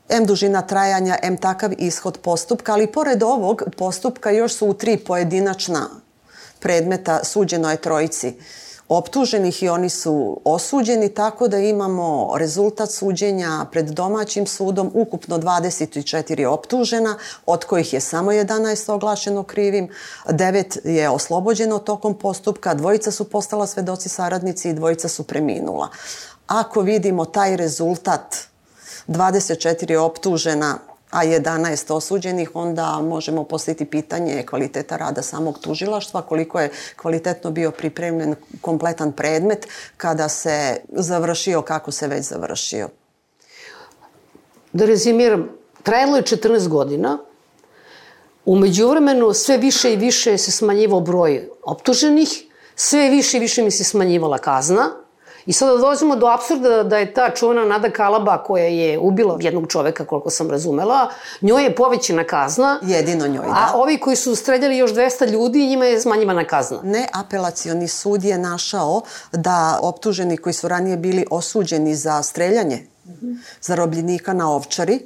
M 0.08 0.26
dužina 0.26 0.62
trajanja, 0.62 1.18
M 1.22 1.36
takav 1.36 1.70
ishod 1.78 2.18
postupka, 2.18 2.72
ali 2.72 2.86
pored 2.86 3.22
ovog 3.22 3.62
postupka 3.76 4.30
još 4.30 4.54
su 4.54 4.66
u 4.66 4.74
tri 4.74 4.96
pojedinačna 4.96 5.88
predmeta 6.60 7.24
suđeno 7.24 7.70
je 7.70 7.76
trojici 7.76 8.34
optuženih 8.88 9.62
i 9.62 9.68
oni 9.68 9.90
su 9.90 10.40
osuđeni, 10.44 11.14
tako 11.14 11.48
da 11.48 11.58
imamo 11.58 12.34
rezultat 12.38 12.90
suđenja 12.90 13.66
pred 13.72 13.86
domaćim 13.86 14.46
sudom, 14.46 14.90
ukupno 14.94 15.38
24 15.38 16.46
optužena, 16.46 17.18
od 17.46 17.64
kojih 17.64 17.92
je 17.92 18.00
samo 18.00 18.32
11 18.32 18.92
oglašeno 18.92 19.42
krivim, 19.42 19.88
9 20.26 20.86
je 20.88 21.08
oslobođeno 21.08 21.78
tokom 21.78 22.18
postupka, 22.18 22.74
dvojica 22.74 23.10
su 23.10 23.24
postala 23.24 23.66
svedoci 23.66 24.08
saradnici 24.08 24.68
i 24.68 24.74
dvojica 24.74 25.08
su 25.08 25.22
preminula. 25.22 25.88
Ako 26.46 26.80
vidimo 26.80 27.24
taj 27.24 27.56
rezultat 27.56 28.36
24 29.08 29.96
optužena 29.96 30.78
a 31.10 31.24
11 31.24 31.92
osuđenih, 31.92 32.50
onda 32.54 33.00
možemo 33.02 33.44
postaviti 33.44 33.84
pitanje 33.84 34.46
kvaliteta 34.46 34.96
rada 34.96 35.22
samog 35.22 35.58
tužilaštva, 35.58 36.22
koliko 36.22 36.60
je 36.60 36.70
kvalitetno 36.96 37.50
bio 37.50 37.70
pripremljen 37.70 38.34
kompletan 38.60 39.12
predmet 39.12 39.66
kada 39.96 40.28
se 40.28 40.76
završio 40.92 41.62
kako 41.62 41.90
se 41.90 42.06
već 42.06 42.24
završio. 42.24 42.88
Da 44.72 44.84
rezimiram, 44.84 45.48
trajalo 45.82 46.16
je 46.16 46.22
14 46.22 46.68
godina, 46.68 47.18
umeđu 48.44 48.88
vremenu 48.88 49.32
sve 49.32 49.56
više 49.58 49.92
i 49.92 49.96
više 49.96 50.38
se 50.38 50.52
smanjivao 50.52 51.00
broj 51.00 51.48
optuženih, 51.62 52.44
sve 52.76 53.10
više 53.10 53.36
i 53.36 53.40
više 53.40 53.62
mi 53.62 53.70
se 53.70 53.84
smanjivala 53.84 54.38
kazna, 54.38 54.90
I 55.48 55.52
sada 55.52 55.76
dolazimo 55.76 56.16
do 56.16 56.26
absurda 56.26 56.82
da 56.82 56.98
je 56.98 57.14
ta 57.14 57.30
čuvena 57.30 57.64
Nada 57.64 57.90
Kalaba 57.90 58.42
koja 58.42 58.64
je 58.64 58.98
ubila 58.98 59.38
jednog 59.40 59.68
čoveka, 59.68 60.04
koliko 60.04 60.30
sam 60.30 60.50
razumela, 60.50 61.10
njoj 61.40 61.64
je 61.64 61.74
povećena 61.74 62.24
kazna. 62.24 62.78
Jedino 62.82 63.26
njoj, 63.26 63.46
da. 63.46 63.52
A 63.52 63.72
ovi 63.74 63.98
koji 64.00 64.16
su 64.16 64.34
streljali 64.34 64.76
još 64.76 64.90
200 64.90 65.30
ljudi, 65.30 65.66
njima 65.66 65.84
je 65.84 66.00
smanjivana 66.00 66.44
kazna. 66.44 66.80
Ne, 66.82 67.08
apelacioni 67.12 67.88
sud 67.88 68.24
je 68.24 68.38
našao 68.38 69.02
da 69.32 69.78
optuženi 69.82 70.36
koji 70.36 70.52
su 70.52 70.68
ranije 70.68 70.96
bili 70.96 71.26
osuđeni 71.30 71.94
za 71.94 72.22
streljanje 72.22 72.86
zarobljenika 73.60 74.32
na 74.32 74.52
ovčari, 74.52 75.00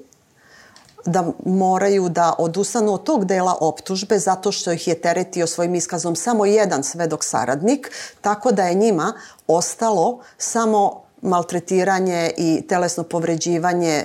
da 1.05 1.33
moraju 1.47 2.09
da 2.09 2.35
odustanu 2.39 2.95
od 2.95 3.03
tog 3.03 3.25
dela 3.25 3.57
optužbe 3.61 4.19
zato 4.19 4.53
što 4.53 4.73
ih 4.73 4.89
je 4.89 5.01
teretio 5.01 5.47
svojim 5.47 5.75
iskazom 5.75 6.17
samo 6.17 6.47
jedan 6.47 6.83
svedok 6.83 7.25
saradnik, 7.25 7.91
tako 8.21 8.53
da 8.53 8.63
je 8.63 8.75
njima 8.75 9.13
ostalo 9.47 10.19
samo 10.39 11.03
maltretiranje 11.23 12.31
i 12.37 12.63
telesno 12.69 13.05
povređivanje 13.05 14.05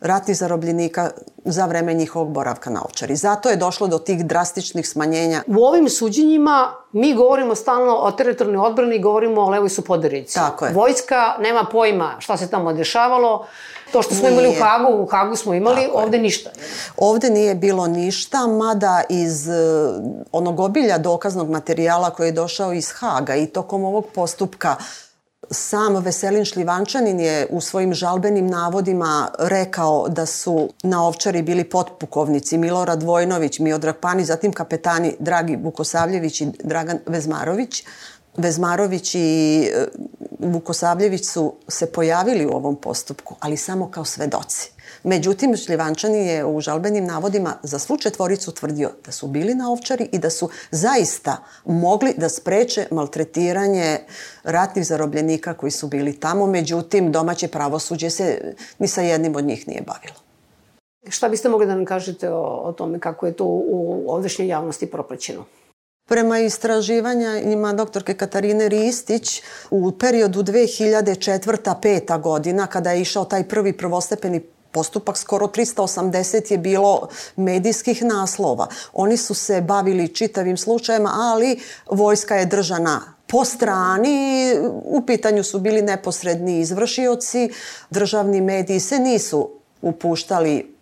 ratnih 0.00 0.36
zarobljenika 0.36 1.10
za 1.44 1.66
vreme 1.66 1.94
njihovog 1.94 2.30
boravka 2.30 2.70
na 2.70 2.82
ovčari. 2.84 3.16
Zato 3.16 3.48
je 3.48 3.56
došlo 3.56 3.86
do 3.86 3.98
tih 3.98 4.26
drastičnih 4.26 4.88
smanjenja. 4.88 5.42
U 5.46 5.64
ovim 5.64 5.88
suđenjima 5.88 6.72
mi 6.92 7.14
govorimo 7.14 7.54
stalno 7.54 7.96
o 7.96 8.10
teritorijalnoj 8.10 8.66
odbrani 8.66 8.96
i 8.96 9.00
govorimo 9.00 9.40
o 9.40 9.50
levoj 9.50 9.68
supoderici. 9.68 10.34
Tako 10.34 10.66
je. 10.66 10.72
Vojska 10.72 11.36
nema 11.40 11.64
pojma 11.72 12.16
šta 12.18 12.36
se 12.36 12.50
tamo 12.50 12.72
dešavalo. 12.72 13.46
To 13.92 14.02
što 14.02 14.14
smo 14.14 14.28
nije. 14.28 14.32
imali 14.32 14.48
u 14.48 14.62
Hagu, 14.62 15.02
u 15.02 15.06
Hagu 15.06 15.36
smo 15.36 15.54
imali, 15.54 15.82
Tako 15.86 15.98
ovde 15.98 16.16
je. 16.16 16.22
ništa. 16.22 16.50
Ovde 16.96 17.30
nije 17.30 17.54
bilo 17.54 17.86
ništa, 17.86 18.46
mada 18.46 19.02
iz 19.08 19.48
uh, 19.48 19.54
onog 20.32 20.60
obilja 20.60 20.98
dokaznog 20.98 21.50
materijala 21.50 22.10
koji 22.10 22.28
je 22.28 22.32
došao 22.32 22.72
iz 22.72 22.92
Haga 22.92 23.34
i 23.36 23.46
tokom 23.46 23.84
ovog 23.84 24.06
postupka 24.14 24.76
Sam 25.50 25.96
Veselin 25.96 26.44
Šlivančanin 26.44 27.20
je 27.20 27.46
u 27.50 27.60
svojim 27.60 27.94
žalbenim 27.94 28.46
navodima 28.46 29.30
rekao 29.38 30.08
da 30.08 30.26
su 30.26 30.68
na 30.82 31.06
ovčari 31.06 31.42
bili 31.42 31.64
potpukovnici 31.64 32.58
Milorad 32.58 33.02
Vojnović, 33.02 33.58
Miodrag 33.58 33.96
Pani, 34.00 34.24
zatim 34.24 34.52
kapetani 34.52 35.16
Dragi 35.18 35.56
Vukosavljević 35.56 36.40
i 36.40 36.46
Dragan 36.64 36.98
Vezmarović. 37.06 37.84
Vezmarović 38.36 39.14
i 39.14 39.70
e, 39.74 39.86
Vukosavljević 40.38 41.26
su 41.26 41.54
se 41.68 41.92
pojavili 41.92 42.46
u 42.46 42.50
ovom 42.50 42.76
postupku, 42.76 43.34
ali 43.40 43.56
samo 43.56 43.90
kao 43.90 44.04
svedoci. 44.04 44.72
Međutim, 45.04 45.56
Šljivančani 45.56 46.26
je 46.26 46.44
u 46.44 46.60
žalbenim 46.60 47.04
navodima 47.04 47.54
za 47.62 47.78
svu 47.78 47.96
četvoricu 47.96 48.52
tvrdio 48.52 48.90
da 49.04 49.12
su 49.12 49.26
bili 49.26 49.54
na 49.54 49.70
ovčari 49.70 50.08
i 50.12 50.18
da 50.18 50.30
su 50.30 50.48
zaista 50.70 51.36
mogli 51.64 52.14
da 52.16 52.28
spreče 52.28 52.86
maltretiranje 52.90 53.98
ratnih 54.42 54.86
zarobljenika 54.86 55.54
koji 55.54 55.70
su 55.70 55.86
bili 55.86 56.20
tamo. 56.20 56.46
Međutim, 56.46 57.12
domaće 57.12 57.48
pravosuđe 57.48 58.10
se 58.10 58.54
ni 58.78 58.88
sa 58.88 59.02
jednim 59.02 59.36
od 59.36 59.44
njih 59.44 59.68
nije 59.68 59.82
bavilo. 59.82 60.14
Šta 61.08 61.28
biste 61.28 61.48
mogli 61.48 61.66
da 61.66 61.74
nam 61.74 61.84
kažete 61.84 62.30
o, 62.30 62.60
o 62.64 62.72
tome 62.72 63.00
kako 63.00 63.26
je 63.26 63.32
to 63.32 63.44
u 63.46 64.04
ovdešnjoj 64.08 64.48
javnosti 64.48 64.86
propraćeno? 64.86 65.44
Prema 66.08 66.38
istraživanjima 66.38 67.72
doktorke 67.72 68.14
Katarine 68.14 68.68
Ristić, 68.68 69.42
u 69.70 69.92
periodu 69.92 70.42
2004-2005 70.42 72.20
godina, 72.20 72.66
kada 72.66 72.92
je 72.92 73.00
išao 73.00 73.24
taj 73.24 73.48
prvi 73.48 73.72
prvostepeni 73.72 74.40
postupak, 74.72 75.16
skoro 75.16 75.46
380 75.46 76.52
je 76.52 76.58
bilo 76.58 77.08
medijskih 77.36 78.02
naslova. 78.02 78.68
Oni 78.92 79.16
su 79.16 79.34
se 79.34 79.60
bavili 79.60 80.08
čitavim 80.14 80.56
slučajem, 80.56 81.06
ali 81.06 81.60
vojska 81.90 82.36
je 82.36 82.46
držana 82.46 83.00
po 83.26 83.44
strani, 83.44 84.54
u 84.84 85.02
pitanju 85.06 85.44
su 85.44 85.58
bili 85.58 85.82
neposredni 85.82 86.60
izvršioci, 86.60 87.50
državni 87.90 88.40
mediji 88.40 88.80
se 88.80 88.98
nisu 88.98 89.50
upuštali 89.82 90.77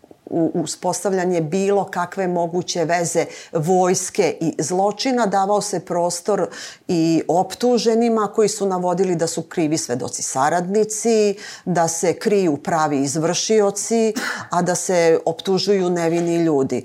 uspostavljanje 0.55 1.41
bilo 1.41 1.85
kakve 1.85 2.29
moguće 2.29 2.85
veze 2.85 3.27
vojske 3.53 4.37
i 4.41 4.55
zločina, 4.59 5.27
davao 5.27 5.61
se 5.61 5.81
prostor 5.81 6.49
i 6.89 7.23
optuženima 7.29 8.33
koji 8.35 8.49
su 8.49 8.67
navodili 8.67 9.17
da 9.17 9.27
su 9.27 9.43
krivi 9.43 9.79
svedoci 9.79 10.23
saradnici, 10.23 11.37
da 11.65 11.89
se 11.89 12.15
kriju 12.15 12.57
pravi 12.57 13.03
izvršioci, 13.03 14.15
a 14.51 14.63
da 14.63 14.75
se 14.75 15.19
optužuju 15.25 15.91
nevini 15.91 16.37
ljudi. 16.37 16.85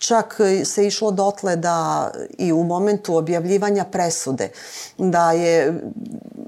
Čak 0.00 0.40
se 0.64 0.86
išlo 0.86 1.10
dotle 1.10 1.56
da 1.56 2.10
i 2.38 2.52
u 2.52 2.64
momentu 2.64 3.16
objavljivanja 3.16 3.84
presude 3.84 4.48
da 4.98 5.32
je 5.32 5.80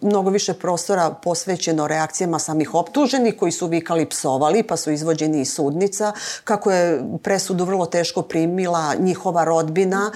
mnogo 0.02 0.30
više 0.30 0.54
prostora 0.54 1.10
posvećeno 1.10 1.86
reakcijama 1.86 2.38
samih 2.38 2.74
optuženih 2.74 3.36
koji 3.38 3.52
su 3.52 3.66
vikali 3.66 4.08
psovali 4.08 4.62
pa 4.62 4.76
su 4.76 4.90
izvođeni 4.90 5.40
iz 5.40 5.52
sudnica, 5.52 6.12
kako 6.44 6.70
je 6.70 7.04
presudu 7.22 7.64
vrlo 7.64 7.86
teško 7.86 8.22
primila 8.22 8.94
njihova 8.98 9.44
rodbina 9.44 10.12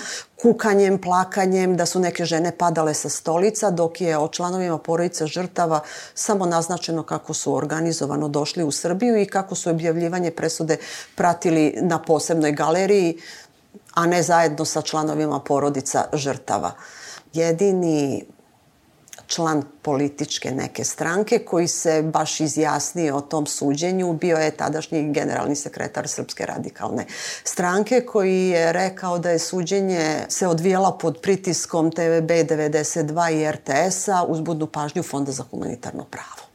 kukanjem, 0.46 1.00
plakanjem, 1.00 1.76
da 1.76 1.86
su 1.86 2.00
neke 2.00 2.24
žene 2.24 2.52
padale 2.58 2.94
sa 2.94 3.08
stolica, 3.08 3.70
dok 3.70 4.00
je 4.00 4.18
o 4.18 4.28
članovima 4.28 4.78
porodice 4.78 5.26
žrtava 5.26 5.80
samo 6.14 6.46
naznačeno 6.46 7.02
kako 7.02 7.34
su 7.34 7.54
organizovano 7.54 8.28
došli 8.28 8.64
u 8.64 8.70
Srbiju 8.70 9.16
i 9.18 9.26
kako 9.26 9.54
su 9.54 9.70
objavljivanje 9.70 10.30
presude 10.30 10.76
pratili 11.14 11.74
na 11.80 11.98
posebnoj 11.98 12.52
galeriji, 12.52 13.18
a 13.94 14.06
ne 14.06 14.22
zajedno 14.22 14.64
sa 14.64 14.82
članovima 14.82 15.40
porodica 15.40 16.04
žrtava. 16.12 16.72
Jedini 17.32 18.24
član 19.26 19.62
političke 19.82 20.50
neke 20.50 20.84
stranke 20.84 21.38
koji 21.38 21.68
se 21.68 22.02
baš 22.02 22.40
izjasnio 22.40 23.16
o 23.16 23.20
tom 23.20 23.46
suđenju 23.46 24.12
bio 24.12 24.36
je 24.36 24.50
tadašnji 24.50 25.12
generalni 25.12 25.56
sekretar 25.56 26.08
Srpske 26.08 26.46
radikalne 26.46 27.06
stranke 27.44 28.00
koji 28.00 28.48
je 28.48 28.72
rekao 28.72 29.18
da 29.18 29.30
je 29.30 29.38
suđenje 29.38 30.26
se 30.28 30.46
odvijala 30.46 30.98
pod 30.98 31.18
pritiskom 31.22 31.90
TVB 31.90 32.30
92 32.30 33.32
i 33.32 33.52
RTS-a 33.52 34.24
uz 34.28 34.40
budnu 34.40 34.66
pažnju 34.66 35.02
Fonda 35.02 35.32
za 35.32 35.44
humanitarno 35.50 36.04
pravo. 36.04 36.46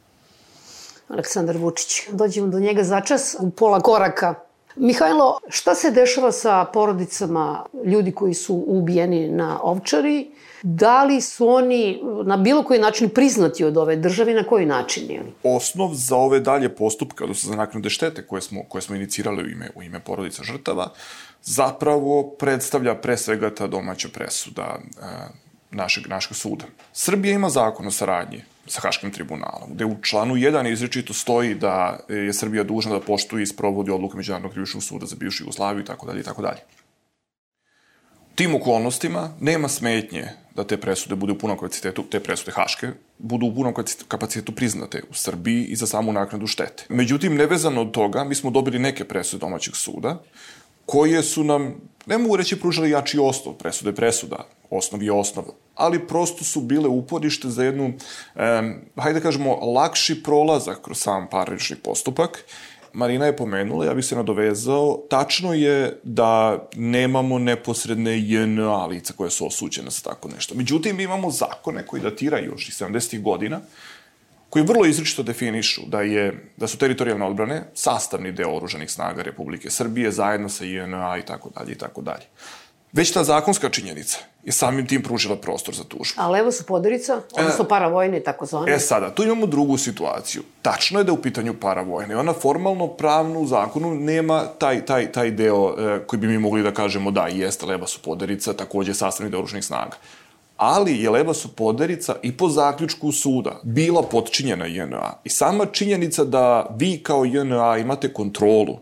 Aleksandar 1.08 1.58
Vučić. 1.58 2.02
Dođemo 2.12 2.48
do 2.48 2.60
njega 2.60 2.84
začas 2.84 3.36
u 3.40 3.50
pola 3.50 3.80
koraka. 3.80 4.36
Mihajlo, 4.76 5.40
šta 5.50 5.76
se 5.76 5.92
dešava 5.92 6.32
sa 6.32 6.66
porodicama 6.74 7.66
ljudi 7.86 8.12
koji 8.12 8.34
su 8.34 8.64
ubijeni 8.68 9.30
na 9.30 9.60
Ovčari 9.64 10.32
Da 10.64 11.04
li 11.04 11.22
su 11.22 11.48
oni 11.50 12.02
na 12.26 12.38
bilo 12.38 12.64
koji 12.64 12.80
način 12.80 13.10
priznati 13.10 13.64
od 13.64 13.78
ove 13.78 13.96
države 13.96 14.34
na 14.34 14.44
koji 14.44 14.66
način? 14.66 15.12
Je 15.12 15.24
Osnov 15.44 15.94
za 15.94 16.16
ove 16.16 16.40
dalje 16.40 16.76
postupke, 16.76 17.24
odnosno 17.24 17.50
za 17.50 17.56
naknade 17.56 17.90
štete 17.90 18.28
koje 18.28 18.42
smo, 18.42 18.64
koje 18.70 18.82
smo 18.82 18.96
inicirali 18.96 19.44
u 19.44 19.48
ime, 19.48 19.70
u 19.76 19.84
ime 19.84 20.00
porodica 20.00 20.44
žrtava, 20.44 20.92
zapravo 21.44 22.24
predstavlja 22.24 22.96
pre 22.96 23.18
svega 23.18 23.56
ta 23.56 23.68
domaća 23.68 24.08
presuda 24.14 24.62
e, 24.62 25.06
našeg, 25.72 26.08
našeg 26.08 26.38
suda. 26.38 26.66
Srbija 26.94 27.34
ima 27.34 27.50
zakon 27.50 27.88
o 27.88 27.92
saradnji 27.92 28.44
sa 28.72 28.82
Haškim 28.82 29.12
tribunalom, 29.12 29.74
gde 29.74 29.86
u 29.86 29.98
članu 30.02 30.36
1 30.36 30.72
izrečito 30.72 31.14
stoji 31.14 31.56
da 31.56 32.00
je 32.10 32.34
Srbija 32.34 32.64
dužna 32.64 32.94
da 32.94 33.06
poštuje 33.06 33.44
i 33.44 33.48
sprovodi 33.48 33.92
odluke 33.92 34.18
Međunarodnog 34.18 34.52
krivičnog 34.52 34.84
suda 34.84 35.06
za 35.06 35.16
bivšu 35.16 35.44
Jugoslaviju 35.44 35.84
i 35.84 35.86
tako 35.86 36.06
dalje 36.06 36.22
i 36.22 36.24
tako 36.24 36.42
dalje 36.42 36.62
tim 38.36 38.56
okolnostima 38.56 39.30
nema 39.40 39.68
smetnje 39.68 40.28
da 40.56 40.64
te 40.64 40.78
presude 40.78 41.16
budu 41.16 41.34
u 41.34 41.38
punom 41.38 41.58
kapacitetu, 41.58 42.04
te 42.04 42.20
presude 42.20 42.52
Haške, 42.52 42.90
budu 43.18 43.46
u 43.46 43.56
punom 43.56 43.74
kapacitetu 44.08 44.52
priznate 44.52 45.04
u 45.10 45.14
Srbiji 45.14 45.64
i 45.64 45.76
za 45.76 45.88
samu 45.88 46.14
naknadu 46.14 46.48
štete. 46.48 46.86
Međutim, 46.90 47.36
nevezano 47.36 47.82
od 47.82 47.92
toga, 47.92 48.24
mi 48.24 48.36
smo 48.36 48.52
dobili 48.52 48.80
neke 48.80 49.06
presude 49.06 49.42
domaćeg 49.42 49.76
suda, 49.76 50.24
koje 50.86 51.24
su 51.24 51.44
nam, 51.44 51.76
ne 52.06 52.18
mogu 52.18 52.36
reći, 52.36 52.60
pružali 52.60 52.90
jači 52.90 53.20
osnov, 53.20 53.54
presude 53.54 53.96
presuda, 53.96 54.48
osnov 54.70 55.04
je 55.04 55.12
osnov, 55.12 55.46
ali 55.76 56.08
prosto 56.08 56.44
su 56.44 56.62
bile 56.62 56.88
uporište 56.88 57.50
za 57.50 57.64
jednu, 57.64 57.94
eh, 58.36 58.62
hajde 58.96 59.20
da 59.20 59.24
kažemo, 59.24 59.56
lakši 59.56 60.24
prolazak 60.24 60.82
kroz 60.82 60.98
sam 60.98 61.28
parnični 61.30 61.76
postupak 61.76 62.46
Marina 62.94 63.26
je 63.26 63.38
pomenula, 63.38 63.86
ja 63.86 63.94
bih 63.94 64.06
se 64.06 64.16
nadovezao, 64.16 65.00
tačno 65.10 65.54
je 65.54 66.00
da 66.04 66.60
nemamo 66.76 67.40
neposredne 67.40 68.20
JNA 68.20 68.86
lica 68.86 69.14
koje 69.14 69.30
su 69.30 69.48
osuđene 69.48 69.90
za 69.90 70.02
tako 70.02 70.30
nešto. 70.30 70.56
Međutim, 70.56 71.00
imamo 71.00 71.32
zakone 71.32 71.86
koji 71.88 72.02
datiraju 72.02 72.52
još 72.52 72.70
iz 72.70 72.76
70. 72.82 73.22
godina, 73.22 73.60
koji 74.52 74.66
vrlo 74.66 74.86
izričito 74.86 75.24
definišu 75.24 75.82
da, 75.88 76.02
je, 76.02 76.52
da 76.58 76.68
su 76.68 76.78
teritorijalne 76.78 77.26
odbrane 77.26 77.64
sastavni 77.74 78.32
deo 78.32 78.56
oružanih 78.56 78.92
snaga 78.92 79.22
Republike 79.22 79.70
Srbije 79.70 80.12
zajedno 80.12 80.50
sa 80.50 80.66
JNA 80.66 81.18
i 81.18 81.26
tako 81.26 81.50
dalje 81.50 81.72
i 81.72 81.78
tako 81.78 82.02
dalje. 82.02 82.26
Već 82.94 83.12
ta 83.12 83.24
zakonska 83.24 83.70
činjenica 83.70 84.18
je 84.44 84.52
samim 84.52 84.88
tim 84.88 85.04
pružila 85.04 85.36
prostor 85.36 85.76
za 85.76 85.84
tužbu. 85.84 86.22
A 86.22 86.30
levo 86.30 86.52
su 86.52 86.66
podarica, 86.66 87.22
odnosno 87.32 87.66
e, 87.66 87.68
paravojne, 87.68 88.20
tako 88.20 88.46
zvane. 88.46 88.74
E 88.74 88.80
sada, 88.80 89.16
tu 89.16 89.24
imamo 89.24 89.46
drugu 89.46 89.78
situaciju. 89.78 90.44
Tačno 90.62 91.00
je 91.00 91.04
da 91.04 91.12
je 91.12 91.18
u 91.18 91.22
pitanju 91.22 91.54
paravojne. 91.54 92.18
Ona 92.18 92.34
formalno, 92.34 92.88
pravno 92.88 93.40
u 93.40 93.48
zakonu 93.48 93.96
nema 93.96 94.48
taj, 94.58 94.86
taj, 94.86 95.12
taj 95.12 95.32
deo 95.32 95.76
e, 95.78 96.00
koji 96.08 96.20
bi 96.20 96.28
mi 96.28 96.38
mogli 96.38 96.64
da 96.64 96.74
kažemo 96.74 97.12
da, 97.12 97.28
jeste 97.28 97.66
leva 97.66 97.88
su 97.88 98.00
podarica, 98.02 98.54
takođe 98.54 98.94
sastavni 98.94 99.32
deo 99.32 99.40
oružnih 99.40 99.66
snaga. 99.66 99.98
Ali 100.62 101.04
je 101.04 101.10
leva 101.10 101.34
su 101.34 101.56
podarica 101.56 102.16
i 102.24 102.38
po 102.38 102.50
zaključku 102.50 103.12
suda 103.12 103.60
bila 103.64 104.02
potčinjena 104.04 104.66
JNA. 104.66 105.14
I 105.24 105.30
sama 105.30 105.66
činjenica 105.66 106.24
da 106.24 106.76
vi 106.78 107.00
kao 107.04 107.26
JNA 107.26 107.78
imate 107.78 108.14
kontrolu 108.14 108.80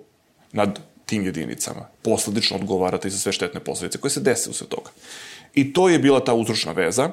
nad 0.51 0.79
tim 1.05 1.25
jedinicama. 1.25 1.87
Posledično 2.01 2.57
odgovarate 2.57 3.07
i 3.07 3.11
za 3.11 3.17
sve 3.17 3.31
štetne 3.31 3.59
posledice 3.59 3.97
koje 3.97 4.11
se 4.11 4.19
dese 4.19 4.49
u 4.49 4.53
sve 4.53 4.67
toga. 4.67 4.89
I 5.53 5.73
to 5.73 5.89
je 5.89 5.99
bila 5.99 6.19
ta 6.19 6.33
uzročna 6.33 6.71
veza 6.71 7.09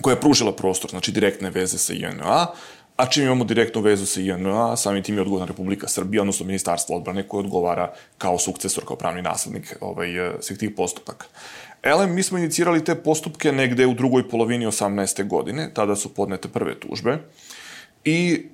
koja 0.00 0.14
je 0.14 0.20
pružila 0.20 0.52
prostor, 0.52 0.90
znači 0.90 1.12
direktne 1.12 1.50
veze 1.50 1.78
sa 1.78 1.92
INA, 1.92 2.46
a 2.96 3.06
čim 3.06 3.24
imamo 3.24 3.44
direktnu 3.44 3.82
vezu 3.82 4.06
sa 4.06 4.20
INA, 4.20 4.76
samim 4.76 5.02
tim 5.02 5.14
je 5.14 5.22
odgovorna 5.22 5.46
Republika 5.46 5.88
Srbija, 5.88 6.22
odnosno 6.22 6.46
Ministarstvo 6.46 6.96
odbrane 6.96 7.28
koje 7.28 7.40
odgovara 7.44 7.92
kao 8.18 8.38
sukcesor, 8.38 8.84
kao 8.86 8.96
pravni 8.96 9.22
naslednik 9.22 9.76
ovaj, 9.80 10.26
eh, 10.26 10.32
svih 10.40 10.58
tih 10.58 10.70
postupaka. 10.76 11.26
Elem, 11.84 12.14
mi 12.14 12.22
smo 12.22 12.38
inicirali 12.38 12.84
te 12.84 12.94
postupke 12.94 13.52
negde 13.52 13.86
u 13.86 13.94
drugoj 13.94 14.28
polovini 14.28 14.66
18. 14.66 15.28
godine, 15.28 15.70
tada 15.74 15.96
su 15.96 16.14
podnete 16.14 16.48
prve 16.48 16.80
tužbe 16.80 17.18
i 18.04 18.46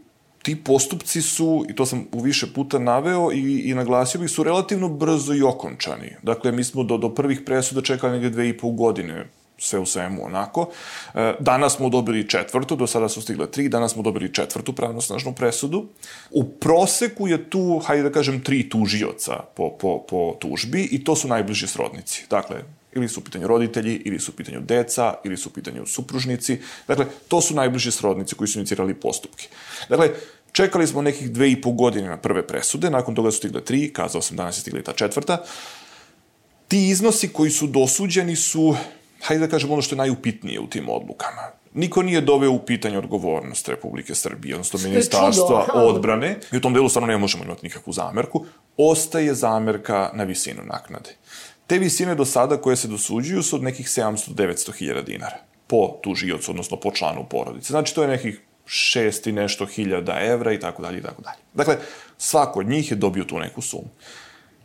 ti 0.43 0.57
postupci 0.65 1.23
su, 1.23 1.67
i 1.69 1.75
to 1.75 1.87
sam 1.87 2.07
u 2.13 2.21
više 2.21 2.47
puta 2.55 2.79
naveo 2.79 3.33
i, 3.33 3.63
i 3.65 3.75
naglasio 3.75 4.21
bih, 4.21 4.31
su 4.31 4.43
relativno 4.43 4.89
brzo 4.89 5.35
i 5.35 5.43
okončani. 5.43 6.17
Dakle, 6.23 6.53
mi 6.53 6.65
smo 6.65 6.83
do, 6.83 6.99
do 6.99 7.15
prvih 7.15 7.41
presuda 7.47 7.83
čekali 7.83 8.13
negde 8.13 8.31
dve 8.31 8.49
i 8.49 8.59
pol 8.59 8.71
godine, 8.71 9.27
sve 9.59 9.79
u 9.79 9.87
svemu 9.87 10.25
onako. 10.25 10.69
E, 11.15 11.35
danas 11.41 11.77
smo 11.77 11.89
dobili 11.89 12.29
četvrtu, 12.29 12.77
do 12.77 12.87
sada 12.87 13.09
su 13.09 13.23
stigle 13.23 13.51
tri, 13.51 13.69
danas 13.69 13.93
smo 13.93 14.03
dobili 14.03 14.35
četvrtu 14.35 14.73
pravnosnažnu 14.73 15.33
presudu. 15.33 15.87
U 16.31 16.45
proseku 16.45 17.29
je 17.29 17.51
tu, 17.51 17.79
hajde 17.79 18.03
da 18.03 18.13
kažem, 18.13 18.41
tri 18.41 18.69
tužioca 18.69 19.45
po, 19.57 19.71
po, 19.71 20.05
po 20.09 20.37
tužbi 20.41 20.89
i 20.91 21.05
to 21.05 21.17
su 21.17 21.29
najbliži 21.29 21.67
srodnici. 21.67 22.25
Dakle, 22.31 22.65
ili 22.95 23.09
su 23.09 23.21
u 23.21 23.23
pitanju 23.23 23.47
roditelji, 23.47 24.03
ili 24.05 24.19
su 24.19 24.33
u 24.33 24.35
pitanju 24.35 24.61
deca, 24.61 25.15
ili 25.25 25.37
su 25.37 25.49
u 25.49 25.53
pitanju 25.53 25.87
supružnici. 25.87 26.59
Dakle, 26.89 27.07
to 27.29 27.41
su 27.41 27.55
najbliži 27.55 27.91
srodnici 27.91 28.35
koji 28.35 28.49
su 28.49 28.59
inicirali 28.59 28.95
postupke. 28.95 29.49
Dakle, 29.89 30.11
čekali 30.53 30.87
smo 30.87 31.03
nekih 31.03 31.31
dve 31.31 31.51
i 31.51 31.61
po 31.61 31.71
godine 31.71 32.09
na 32.09 32.17
prve 32.17 32.47
presude, 32.47 32.91
nakon 32.91 33.15
toga 33.15 33.31
su 33.31 33.39
stigle 33.39 33.65
tri, 33.65 33.93
kazao 33.93 34.23
sam 34.23 34.37
danas 34.37 34.59
je 34.59 34.61
stigla 34.61 34.83
ta 34.83 34.93
četvrta. 34.93 35.45
Ti 36.69 36.89
iznosi 36.89 37.29
koji 37.29 37.51
su 37.51 37.67
dosuđeni 37.67 38.37
su, 38.37 38.77
hajde 39.23 39.47
da 39.47 39.51
kažem 39.51 39.71
ono 39.71 39.83
što 39.83 39.95
je 39.95 39.99
najupitnije 39.99 40.61
u 40.61 40.67
tim 40.67 40.89
odlukama. 40.89 41.61
Niko 41.75 42.03
nije 42.03 42.21
doveo 42.21 42.51
u 42.51 42.59
pitanje 42.59 42.99
odgovornost 42.99 43.69
Republike 43.69 44.15
Srbije, 44.15 44.55
odnosno 44.55 44.89
ministarstva 44.89 45.67
odbrane, 45.75 46.39
i 46.53 46.57
u 46.57 46.61
tom 46.61 46.75
delu 46.75 46.89
stvarno 46.89 47.07
ne 47.07 47.19
možemo 47.19 47.45
imati 47.45 47.67
nikakvu 47.67 47.93
zamerku, 47.93 48.45
ostaje 48.77 49.35
zamerka 49.35 50.11
na 50.15 50.25
visinu 50.25 50.63
naknade. 50.65 51.11
Te 51.71 51.79
visine 51.79 52.15
do 52.15 52.25
sada 52.25 52.57
koje 52.57 52.77
se 52.77 52.89
dosuđuju 52.89 53.43
su 53.43 53.57
od 53.57 53.63
nekih 53.63 53.87
700-900 53.87 54.73
hiljada 54.79 55.03
dinara 55.03 55.37
po 55.67 55.99
tužiocu, 56.03 56.51
odnosno 56.51 56.77
po 56.77 56.91
članu 56.91 57.27
porodice. 57.31 57.71
Znači, 57.71 57.95
to 57.95 58.03
je 58.03 58.09
nekih 58.09 58.41
šest 58.67 59.27
i 59.27 59.33
nešto 59.33 59.67
hiljada 59.67 60.19
evra 60.21 60.53
i 60.53 60.61
tako 60.61 60.83
dalje 60.83 60.99
i 60.99 61.03
tako 61.03 61.23
dalje. 61.23 61.39
Dakle, 61.55 61.77
svako 62.19 62.61
od 62.61 62.67
njih 62.69 62.91
je 62.91 62.97
dobio 62.97 63.25
tu 63.25 63.39
neku 63.39 63.63
sumu. 63.63 63.89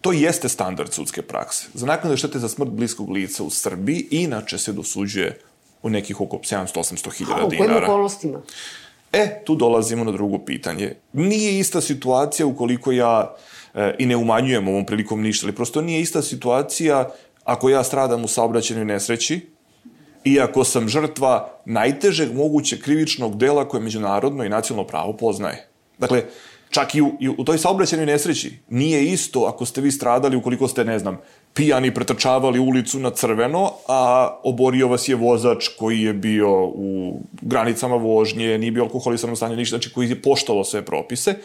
To 0.02 0.12
jeste 0.12 0.50
standard 0.50 0.94
sudske 0.94 1.22
prakse. 1.22 1.68
Za 1.74 1.86
naknade 1.86 2.18
štete 2.18 2.40
za 2.40 2.50
smrt 2.50 2.70
bliskog 2.70 3.10
lica 3.10 3.44
u 3.44 3.50
Srbiji 3.50 4.08
inače 4.12 4.58
se 4.58 4.74
dosuđuje 4.74 5.40
u 5.82 5.90
nekih 5.90 6.22
oko 6.22 6.38
700-800 6.38 7.18
hiljada 7.18 7.48
dinara. 7.48 7.66
U 7.66 7.68
kojim 7.68 7.84
okolnostima? 7.84 8.42
E, 9.16 9.44
tu 9.46 9.56
dolazimo 9.56 10.04
na 10.04 10.12
drugo 10.12 10.38
pitanje. 10.38 10.96
Nije 11.14 11.60
ista 11.60 11.82
situacija 11.82 12.46
ukoliko 12.46 12.92
ja, 12.92 13.36
e, 13.74 13.96
i 14.00 14.06
ne 14.06 14.16
umanjujem 14.16 14.68
ovom 14.68 14.86
prilikom 14.86 15.22
ništa, 15.22 15.46
ali 15.46 15.56
prosto 15.56 15.82
nije 15.82 16.02
ista 16.02 16.22
situacija 16.22 17.10
ako 17.44 17.70
ja 17.70 17.84
stradam 17.84 18.24
u 18.24 18.28
saobraćenoj 18.28 18.86
nesreći, 18.86 19.42
iako 20.24 20.64
sam 20.64 20.90
žrtva 20.90 21.60
najtežeg 21.66 22.34
mogućeg 22.34 22.82
krivičnog 22.82 23.38
dela 23.38 23.68
koje 23.70 23.84
međunarodno 23.84 24.44
i 24.44 24.50
nacionalno 24.50 24.88
pravo 24.88 25.14
poznaje. 25.14 25.68
Dakle, 25.98 26.24
čak 26.70 26.96
i 26.96 27.02
u, 27.02 27.12
i 27.20 27.30
u 27.30 27.44
toj 27.44 27.58
saobraćenoj 27.58 28.06
nesreći 28.06 28.60
nije 28.70 29.06
isto 29.06 29.46
ako 29.46 29.66
ste 29.66 29.82
vi 29.82 29.92
stradali 29.92 30.38
ukoliko 30.38 30.68
ste, 30.68 30.86
ne 30.86 31.00
znam, 31.00 31.18
pijani 31.56 31.94
pretrčavali 31.94 32.60
ulicu 32.60 33.00
na 33.00 33.10
crveno, 33.10 33.72
a 33.88 34.30
oborio 34.44 34.88
vas 34.88 35.08
je 35.08 35.16
vozač 35.16 35.68
koji 35.80 36.02
je 36.02 36.14
bio 36.14 36.66
u 36.66 37.20
granicama 37.42 37.96
vožnje, 37.96 38.58
nije 38.58 38.72
bio 38.72 38.84
alkoholisan 38.84 39.32
u 39.32 39.36
stanju 39.36 39.56
ništa, 39.56 39.78
znači 39.78 39.94
koji 39.94 40.10
je 40.10 40.22
poštovao 40.22 40.64
sve 40.64 40.82
propise, 40.86 41.36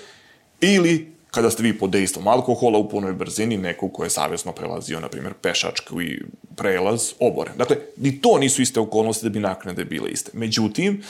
ili 0.60 1.12
kada 1.30 1.50
ste 1.50 1.62
vi 1.62 1.78
pod 1.78 1.90
dejstvom 1.90 2.28
alkohola 2.28 2.78
u 2.78 2.88
punoj 2.88 3.12
brzini, 3.12 3.56
neko 3.56 3.88
ko 3.88 4.04
je 4.04 4.10
savjesno 4.10 4.52
prelazio, 4.52 5.00
na 5.00 5.08
primjer, 5.08 5.34
pešački 5.42 6.18
prelaz, 6.56 7.12
obore. 7.20 7.50
Dakle, 7.56 7.76
ni 7.96 8.20
to 8.20 8.38
nisu 8.38 8.62
iste 8.62 8.80
okolnosti 8.80 9.26
da 9.26 9.30
bi 9.30 9.40
naknade 9.40 9.84
bile 9.84 10.10
iste. 10.10 10.30
Međutim, 10.34 11.02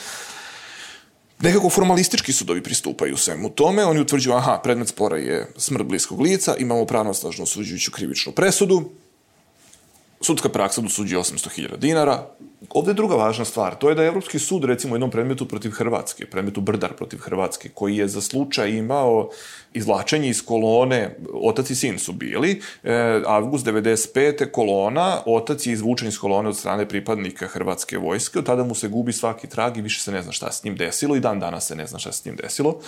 nekako 1.41 1.69
formalistički 1.69 2.33
sudovi 2.33 2.63
pristupaju 2.63 3.17
svemu 3.17 3.49
tome, 3.49 3.85
oni 3.85 3.99
utvrđuju, 3.99 4.35
aha, 4.35 4.59
predmet 4.63 4.87
spora 4.87 5.17
je 5.17 5.47
smrt 5.57 5.85
bliskog 5.85 6.21
lica, 6.21 6.55
imamo 6.59 6.85
pravnoslažno 6.85 7.43
osuđujuću 7.43 7.91
krivičnu 7.91 8.31
presudu, 8.31 8.89
sudska 10.21 10.49
praksa 10.49 10.81
dosuđuje 10.81 11.19
800.000 11.19 11.77
dinara. 11.77 12.27
Ovde 12.69 12.91
je 12.91 12.95
druga 12.95 13.15
važna 13.15 13.45
stvar, 13.45 13.75
to 13.75 13.89
je 13.89 13.95
da 13.95 14.01
je 14.01 14.07
Evropski 14.07 14.39
sud, 14.39 14.63
recimo, 14.65 14.93
u 14.93 14.95
jednom 14.95 15.11
predmetu 15.11 15.45
protiv 15.47 15.71
Hrvatske, 15.71 16.25
predmetu 16.25 16.61
Brdar 16.61 16.93
protiv 16.93 17.19
Hrvatske, 17.19 17.69
koji 17.69 17.97
je 17.97 18.07
za 18.07 18.21
slučaj 18.21 18.69
imao 18.69 19.29
izvlačenje 19.73 20.29
iz 20.29 20.45
kolone, 20.45 21.17
otac 21.33 21.69
i 21.69 21.75
sin 21.75 21.99
su 21.99 22.13
bili, 22.13 22.61
e, 22.83 23.21
avgust 23.25 23.65
95. 23.65 24.51
kolona, 24.51 25.21
otac 25.25 25.65
je 25.65 25.73
izvučen 25.73 26.07
iz 26.07 26.19
kolone 26.19 26.49
od 26.49 26.57
strane 26.57 26.89
pripadnika 26.89 27.47
Hrvatske 27.47 27.97
vojske, 27.97 28.39
od 28.39 28.45
tada 28.45 28.63
mu 28.63 28.75
se 28.75 28.87
gubi 28.87 29.13
svaki 29.13 29.47
trag 29.47 29.77
i 29.77 29.81
više 29.81 30.01
se 30.01 30.11
ne 30.11 30.21
zna 30.21 30.31
šta 30.31 30.51
s 30.51 30.63
njim 30.63 30.75
desilo 30.75 31.15
i 31.15 31.19
dan 31.19 31.39
danas 31.39 31.67
se 31.67 31.75
ne 31.75 31.87
zna 31.87 31.99
šta 31.99 32.11
s 32.11 32.25
njim 32.25 32.35
desilo. 32.35 32.79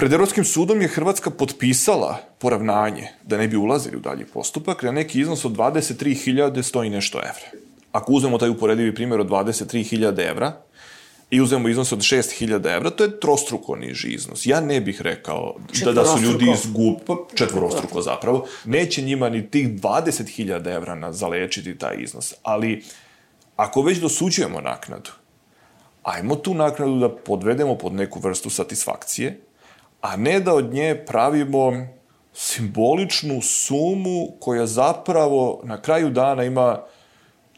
Pred 0.00 0.12
Evropskim 0.12 0.44
sudom 0.44 0.80
je 0.82 0.88
Hrvatska 0.88 1.30
potpisala 1.30 2.18
poravnanje 2.38 3.08
da 3.22 3.36
ne 3.36 3.48
bi 3.48 3.56
ulazili 3.56 3.96
u 3.96 4.00
dalji 4.00 4.24
postupak 4.24 4.82
na 4.82 4.92
neki 4.92 5.20
iznos 5.20 5.44
od 5.44 5.52
23.000 5.52 6.62
stoji 6.62 6.90
nešto 6.90 7.18
evra. 7.18 7.62
Ako 7.92 8.12
uzmemo 8.12 8.38
taj 8.38 8.48
uporedivi 8.48 8.94
primjer 8.94 9.20
od 9.20 9.28
23.000 9.28 10.30
evra 10.30 10.52
i 11.30 11.40
uzmemo 11.40 11.68
iznos 11.68 11.92
od 11.92 11.98
6.000 11.98 12.76
evra, 12.76 12.90
to 12.90 13.04
je 13.04 13.20
trostruko 13.20 13.76
niži 13.76 14.08
iznos. 14.08 14.46
Ja 14.46 14.60
ne 14.60 14.80
bih 14.80 15.02
rekao 15.02 15.54
da, 15.84 15.92
da 15.92 16.04
su 16.04 16.22
ljudi 16.22 16.46
izgub, 16.54 16.94
pa 17.06 17.16
četvorostruko 17.34 18.02
zapravo, 18.02 18.46
neće 18.64 19.02
njima 19.02 19.28
ni 19.28 19.50
tih 19.50 19.68
20.000 19.68 20.74
evra 20.76 20.94
na, 20.94 21.12
zalečiti 21.12 21.78
taj 21.78 21.96
iznos. 21.98 22.34
Ali 22.42 22.84
ako 23.56 23.82
već 23.82 23.98
dosuđujemo 23.98 24.60
naknadu, 24.60 25.10
ajmo 26.02 26.36
tu 26.36 26.54
naknadu 26.54 26.98
da 26.98 27.08
podvedemo 27.08 27.74
pod 27.74 27.92
neku 27.92 28.20
vrstu 28.20 28.50
satisfakcije, 28.50 29.40
a 30.00 30.16
ne 30.16 30.40
da 30.40 30.54
od 30.54 30.72
nje 30.72 31.04
pravimo 31.06 31.86
simboličnu 32.34 33.42
sumu 33.42 34.28
koja 34.40 34.66
zapravo 34.66 35.60
na 35.64 35.82
kraju 35.82 36.10
dana 36.10 36.44
ima 36.44 36.82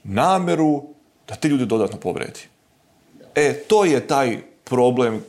nameru 0.05 0.83
da 1.29 1.35
ti 1.35 1.49
ljudi 1.49 1.67
dodatno 1.67 1.99
povredi. 1.99 2.41
E, 3.35 3.55
to 3.55 3.85
je 3.85 4.07
taj 4.07 4.39
problem 4.65 5.25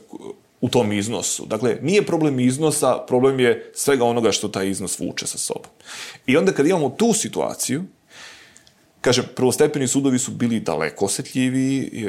u 0.60 0.68
tom 0.68 0.92
iznosu. 0.92 1.46
Dakle, 1.46 1.78
nije 1.82 2.06
problem 2.06 2.40
iznosa, 2.40 2.98
problem 3.08 3.40
je 3.40 3.70
svega 3.74 4.04
onoga 4.04 4.32
što 4.32 4.48
taj 4.48 4.68
iznos 4.68 4.98
vuče 4.98 5.26
sa 5.26 5.38
sobom. 5.38 5.70
I 6.26 6.36
onda 6.36 6.52
kad 6.52 6.66
imamo 6.66 6.88
tu 6.88 7.12
situaciju, 7.12 7.84
kažem, 9.00 9.24
prvostepeni 9.36 9.88
sudovi 9.88 10.18
su 10.18 10.30
bili 10.30 10.60
daleko 10.60 11.04
osetljiviji, 11.04 12.06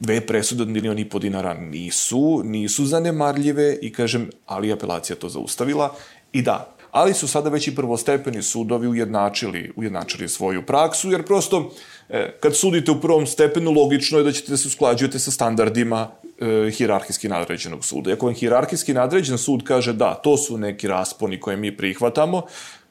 dve 0.00 0.20
presude 0.20 0.62
od 0.62 0.68
milijon 0.68 0.98
i 0.98 1.08
po 1.08 1.18
dinara 1.18 1.54
nisu, 1.54 2.42
nisu 2.44 2.86
zanemarljive 2.86 3.78
i 3.82 3.92
kažem, 3.92 4.30
ali 4.46 4.72
apelacija 4.72 5.16
to 5.16 5.28
zaustavila. 5.28 5.94
I 6.32 6.42
da, 6.42 6.74
ali 6.90 7.14
su 7.14 7.28
sada 7.28 7.50
već 7.50 7.68
i 7.68 7.74
prvostepeni 7.74 8.42
sudovi 8.42 8.88
ujednačili, 8.88 9.72
ujednačili 9.76 10.28
svoju 10.28 10.66
praksu, 10.66 11.10
jer 11.10 11.24
prosto 11.24 11.72
e, 12.08 12.32
kad 12.40 12.56
sudite 12.56 12.90
u 12.90 13.00
prvom 13.00 13.26
stepenu, 13.26 13.70
logično 13.70 14.18
je 14.18 14.24
da 14.24 14.32
ćete 14.32 14.50
da 14.50 14.56
se 14.56 14.68
usklađujete 14.68 15.18
sa 15.18 15.30
standardima 15.30 16.08
e, 16.40 16.70
hirarhijski 16.70 17.28
nadređenog 17.28 17.84
suda. 17.84 18.10
Iako 18.10 18.26
vam 18.26 18.34
hirarhijski 18.34 18.94
nadređen 18.94 19.38
sud 19.38 19.64
kaže 19.64 19.92
da, 19.92 20.14
to 20.14 20.36
su 20.36 20.58
neki 20.58 20.88
rasponi 20.88 21.40
koje 21.40 21.56
mi 21.56 21.76
prihvatamo, 21.76 22.42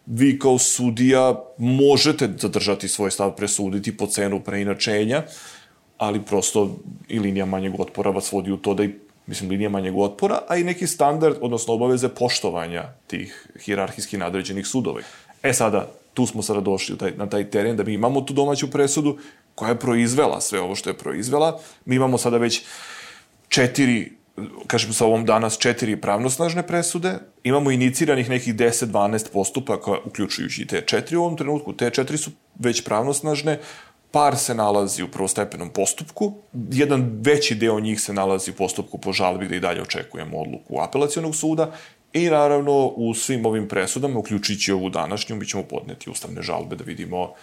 vi 0.06 0.40
kao 0.40 0.58
sudija 0.58 1.44
možete 1.58 2.30
zadržati 2.40 2.88
svoj 2.88 3.12
stav 3.12 3.36
presuditi 3.36 3.98
po 3.98 4.08
cenu 4.08 4.44
preinačenja, 4.44 5.24
ali 5.98 6.22
prosto 6.22 6.78
i 7.08 7.20
linija 7.20 7.46
manjeg 7.46 7.80
otpora 7.80 8.12
vas 8.12 8.32
vodi 8.32 8.52
u 8.52 8.58
to 8.58 8.74
da 8.74 8.84
i 8.84 8.94
mislim, 9.28 9.50
linija 9.50 9.70
manjeg 9.70 9.98
otpora, 9.98 10.40
a 10.48 10.58
i 10.58 10.64
neki 10.64 10.88
standard, 10.88 11.38
odnosno 11.42 11.74
obaveze 11.74 12.10
poštovanja 12.10 12.84
tih 13.08 13.48
hirarhijski 13.60 14.18
nadređenih 14.18 14.68
sudova. 14.68 15.02
E 15.44 15.54
sada, 15.54 15.92
tu 16.14 16.26
smo 16.26 16.42
sada 16.42 16.62
došli 16.62 16.98
taj, 16.98 17.12
na 17.18 17.30
taj 17.30 17.50
teren 17.50 17.78
da 17.78 17.84
mi 17.84 17.94
imamo 17.94 18.22
tu 18.22 18.34
domaću 18.34 18.72
presudu 18.72 19.18
koja 19.56 19.70
je 19.70 19.80
proizvela 19.80 20.42
sve 20.42 20.62
ovo 20.62 20.76
što 20.76 20.90
je 20.90 20.98
proizvela. 20.98 21.60
Mi 21.86 21.96
imamo 21.96 22.18
sada 22.18 22.38
već 22.38 22.64
četiri 23.50 24.18
kažem 24.68 24.94
sa 24.94 25.06
ovom 25.06 25.26
danas 25.26 25.58
četiri 25.58 25.96
pravnosnažne 26.02 26.68
presude, 26.68 27.18
imamo 27.44 27.72
iniciranih 27.72 28.30
nekih 28.30 28.56
10-12 28.56 29.32
postupaka, 29.34 29.92
uključujući 30.06 30.66
te 30.66 30.82
četiri 30.82 31.16
u 31.16 31.22
ovom 31.22 31.38
trenutku, 31.38 31.74
te 31.74 31.90
četiri 31.90 32.18
su 32.18 32.32
već 32.60 32.84
pravnosnažne, 32.84 33.60
par 34.12 34.38
se 34.38 34.56
nalazi 34.56 35.04
u 35.04 35.08
prvostepenom 35.08 35.70
postupku, 35.70 36.34
jedan 36.72 37.20
veći 37.22 37.56
deo 37.56 37.80
njih 37.80 38.02
se 38.02 38.14
nalazi 38.14 38.52
u 38.52 38.54
postupku 38.54 38.98
po 38.98 39.14
žalbi 39.14 39.46
gde 39.46 39.58
i 39.58 39.60
dalje 39.60 39.82
očekujemo 39.82 40.38
odluku 40.38 40.80
apelacijonog 40.82 41.36
suda. 41.36 41.72
I 42.14 42.30
naravno 42.30 42.88
u 42.88 43.14
svim 43.14 43.46
ovim 43.46 43.68
presudama, 43.68 44.20
uključujući 44.20 44.72
ovu 44.72 44.90
današnju, 44.90 45.36
mi 45.36 45.46
ćemo 45.46 45.64
podneti 45.64 46.10
ustavne 46.10 46.42
žalbe 46.42 46.76
da 46.76 46.84
vidimo 46.84 47.34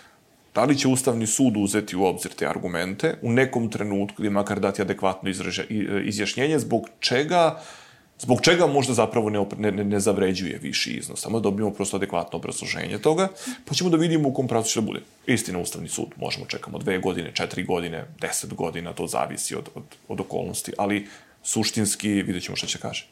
da 0.54 0.64
li 0.64 0.78
će 0.78 0.88
Ustavni 0.88 1.26
sud 1.26 1.56
uzeti 1.56 1.96
u 1.96 2.04
obzir 2.04 2.32
te 2.32 2.46
argumente 2.46 3.18
u 3.22 3.32
nekom 3.32 3.70
trenutku 3.70 4.22
ili 4.22 4.30
makar 4.30 4.60
dati 4.60 4.82
adekvatno 4.82 5.30
izraže, 5.30 5.66
izjašnjenje 6.04 6.58
zbog 6.58 6.88
čega 7.00 7.56
uh, 7.56 7.83
Zbog 8.24 8.40
čega 8.40 8.66
možda 8.66 8.94
zapravo 8.94 9.30
ne, 9.30 9.44
ne, 9.58 9.84
ne 9.84 10.00
zavređuje 10.00 10.58
viši 10.62 10.90
iznos, 10.90 11.20
samo 11.20 11.40
da 11.40 11.42
dobijemo 11.42 11.70
prosto 11.70 11.96
adekvatno 11.96 12.38
obrazloženje 12.38 12.98
toga, 12.98 13.28
pa 13.64 13.74
ćemo 13.74 13.90
da 13.90 13.96
vidimo 13.96 14.28
u 14.28 14.32
kom 14.32 14.48
pravcu 14.48 14.72
će 14.72 14.80
da 14.80 14.86
bude. 14.86 15.00
Istina, 15.26 15.58
Ustavni 15.58 15.88
sud, 15.88 16.08
možemo 16.16 16.46
čekamo 16.46 16.78
dve 16.78 16.98
godine, 16.98 17.32
četiri 17.34 17.64
godine, 17.64 18.04
deset 18.20 18.54
godina, 18.54 18.92
to 18.92 19.06
zavisi 19.06 19.56
od, 19.56 19.68
od, 19.74 19.82
od 20.08 20.20
okolnosti, 20.20 20.72
ali 20.78 21.06
suštinski 21.42 22.08
vidjet 22.08 22.44
ćemo 22.44 22.56
šta 22.56 22.66
će 22.66 22.78
kaže. 22.78 23.08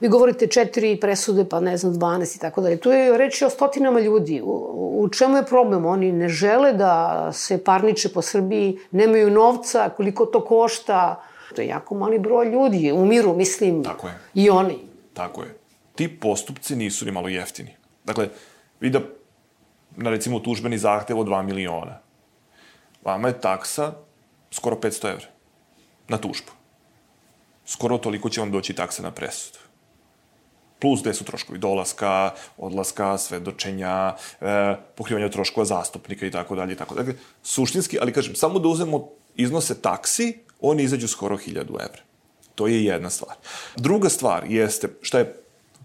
Vi 0.00 0.08
govorite 0.08 0.46
četiri 0.46 0.96
presude, 1.00 1.44
pa 1.48 1.60
ne 1.60 1.76
znam, 1.76 1.94
12 1.94 2.36
i 2.36 2.40
tako 2.40 2.60
dalje. 2.60 2.76
Tu 2.76 2.90
je 2.90 3.18
reći 3.18 3.44
o 3.44 3.50
stotinama 3.50 4.00
ljudi. 4.00 4.40
U, 4.44 5.00
u 5.02 5.08
čemu 5.08 5.36
je 5.36 5.46
problem? 5.46 5.86
Oni 5.86 6.12
ne 6.12 6.28
žele 6.28 6.72
da 6.72 7.30
se 7.32 7.64
parniče 7.64 8.08
po 8.08 8.22
Srbiji, 8.22 8.78
nemaju 8.90 9.30
novca, 9.30 9.88
koliko 9.96 10.26
to 10.26 10.44
košta, 10.44 11.22
To 11.56 11.62
je 11.62 11.68
jako 11.68 11.94
mali 11.94 12.18
broj 12.18 12.50
ljudi, 12.50 12.92
umiru, 12.92 13.36
mislim, 13.36 13.84
Tako 13.84 14.08
je. 14.08 14.18
i 14.34 14.50
oni. 14.50 14.78
Tako 15.14 15.42
je. 15.42 15.58
Ti 15.94 16.20
postupci 16.20 16.76
nisu 16.76 17.04
ni 17.04 17.12
malo 17.12 17.28
jeftini. 17.28 17.72
Dakle, 18.04 18.28
vi 18.80 18.90
da, 18.90 19.00
na 19.96 20.10
recimo 20.10 20.40
tužbeni 20.40 20.78
zahtev 20.78 21.18
od 21.18 21.26
2 21.26 21.42
miliona, 21.42 21.98
vama 23.02 23.28
je 23.28 23.40
taksa 23.40 23.92
skoro 24.50 24.76
500 24.76 25.10
evra 25.10 25.26
na 26.08 26.18
tužbu. 26.18 26.52
Skoro 27.64 27.98
toliko 27.98 28.28
će 28.28 28.40
vam 28.40 28.50
doći 28.50 28.74
taksa 28.74 29.02
na 29.02 29.10
presudu. 29.10 29.58
Plus 30.78 31.00
gde 31.00 31.14
su 31.14 31.24
troškovi 31.24 31.58
dolaska, 31.58 32.30
odlaska, 32.56 33.18
svedočenja, 33.18 34.14
e, 34.40 34.76
pokrivanja 34.94 35.28
troškova 35.28 35.64
zastupnika 35.64 36.26
i 36.26 36.30
tako 36.30 36.56
dalje 36.56 36.72
i 36.72 36.76
tako 36.76 36.94
dalje. 36.94 37.16
Suštinski, 37.42 37.98
ali 38.00 38.12
kažem, 38.12 38.34
samo 38.36 38.58
da 38.58 38.68
uzmemo 38.68 39.08
iznose 39.36 39.80
taksi, 39.82 40.45
oni 40.68 40.82
izađu 40.82 41.08
skoro 41.08 41.36
1000 41.36 41.60
evra. 41.60 42.02
To 42.54 42.66
je 42.66 42.84
jedna 42.84 43.10
stvar. 43.10 43.36
Druga 43.76 44.08
stvar 44.08 44.44
jeste, 44.48 44.88
šta 45.02 45.18
je 45.18 45.34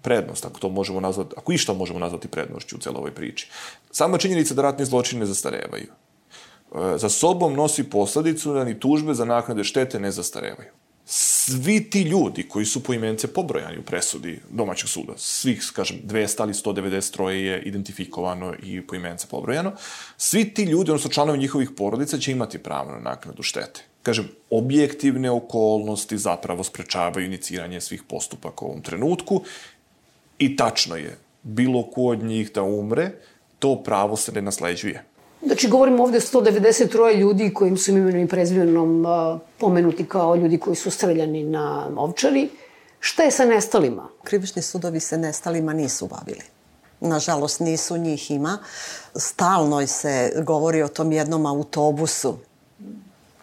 prednost, 0.01 0.45
ako 0.45 0.59
to 0.59 0.69
možemo 0.69 0.99
nazvati, 0.99 1.35
ako 1.37 1.51
išta 1.51 1.73
možemo 1.73 1.99
nazvati 1.99 2.27
prednošću 2.27 2.75
u 2.75 2.79
celoj 2.79 2.97
ovoj 2.97 3.15
priči. 3.15 3.49
Sama 3.91 4.17
činjenica 4.17 4.53
da 4.53 4.61
ratni 4.61 4.85
zločini 4.85 5.19
ne 5.19 5.25
zastarevaju. 5.25 5.87
E, 5.87 6.97
za 6.97 7.09
sobom 7.09 7.53
nosi 7.53 7.83
posledicu 7.83 8.53
da 8.53 8.63
ni 8.63 8.79
tužbe 8.79 9.13
za 9.13 9.25
naknade 9.25 9.63
štete 9.63 9.99
ne 9.99 10.11
zastarevaju. 10.11 10.69
Svi 11.05 11.89
ti 11.89 12.01
ljudi 12.01 12.47
koji 12.49 12.65
su 12.65 12.83
po 12.83 12.93
imence 12.93 13.27
pobrojani 13.27 13.77
u 13.77 13.83
presudi 13.83 14.39
domaćeg 14.49 14.89
suda, 14.89 15.13
svih, 15.17 15.71
kažem, 15.75 15.97
200 16.03 16.41
ali 16.41 16.53
193 16.53 17.27
je 17.27 17.61
identifikovano 17.61 18.53
i 18.63 18.81
po 18.87 18.95
imence 18.95 19.27
pobrojano, 19.27 19.71
svi 20.17 20.53
ti 20.53 20.63
ljudi, 20.63 20.91
odnosno 20.91 21.11
članovi 21.11 21.39
njihovih 21.39 21.69
porodica, 21.77 22.17
će 22.17 22.31
imati 22.31 22.57
pravo 22.57 22.91
na 22.91 22.99
naknadu 22.99 23.43
štete 23.43 23.90
kažem, 24.03 24.29
objektivne 24.49 25.31
okolnosti 25.31 26.17
zapravo 26.17 26.63
sprečavaju 26.63 27.25
iniciranje 27.25 27.81
svih 27.81 28.03
postupaka 28.03 28.65
u 28.65 28.67
ovom 28.67 28.81
trenutku 28.81 29.41
i 30.39 30.55
tačno 30.55 30.95
je, 30.95 31.17
bilo 31.43 31.83
ko 31.83 32.01
od 32.01 32.23
njih 32.23 32.51
da 32.53 32.63
umre, 32.63 33.11
to 33.59 33.83
pravo 33.83 34.15
se 34.15 34.31
ne 34.31 34.41
nasleđuje. 34.41 35.03
Znači, 35.45 35.69
govorimo 35.69 36.03
ovde 36.03 36.19
193 36.19 37.17
ljudi 37.17 37.53
kojim 37.53 37.77
su 37.77 37.91
imenom 37.91 38.21
i 38.21 38.27
prezivljenom 38.27 39.05
pomenuti 39.57 40.05
kao 40.05 40.35
ljudi 40.35 40.57
koji 40.57 40.75
su 40.75 40.91
streljani 40.91 41.43
na 41.43 41.89
ovčari. 41.97 42.49
Šta 42.99 43.23
je 43.23 43.31
sa 43.31 43.45
nestalima? 43.45 44.09
Krivični 44.23 44.61
sudovi 44.61 44.99
se 44.99 45.17
nestalima 45.17 45.73
nisu 45.73 46.07
bavili. 46.07 46.43
Nažalost, 46.99 47.59
nisu 47.59 47.97
njih 47.97 48.31
ima. 48.31 48.57
Stalno 49.15 49.87
se 49.87 50.43
govori 50.45 50.83
o 50.83 50.87
tom 50.87 51.11
jednom 51.11 51.45
autobusu 51.45 52.37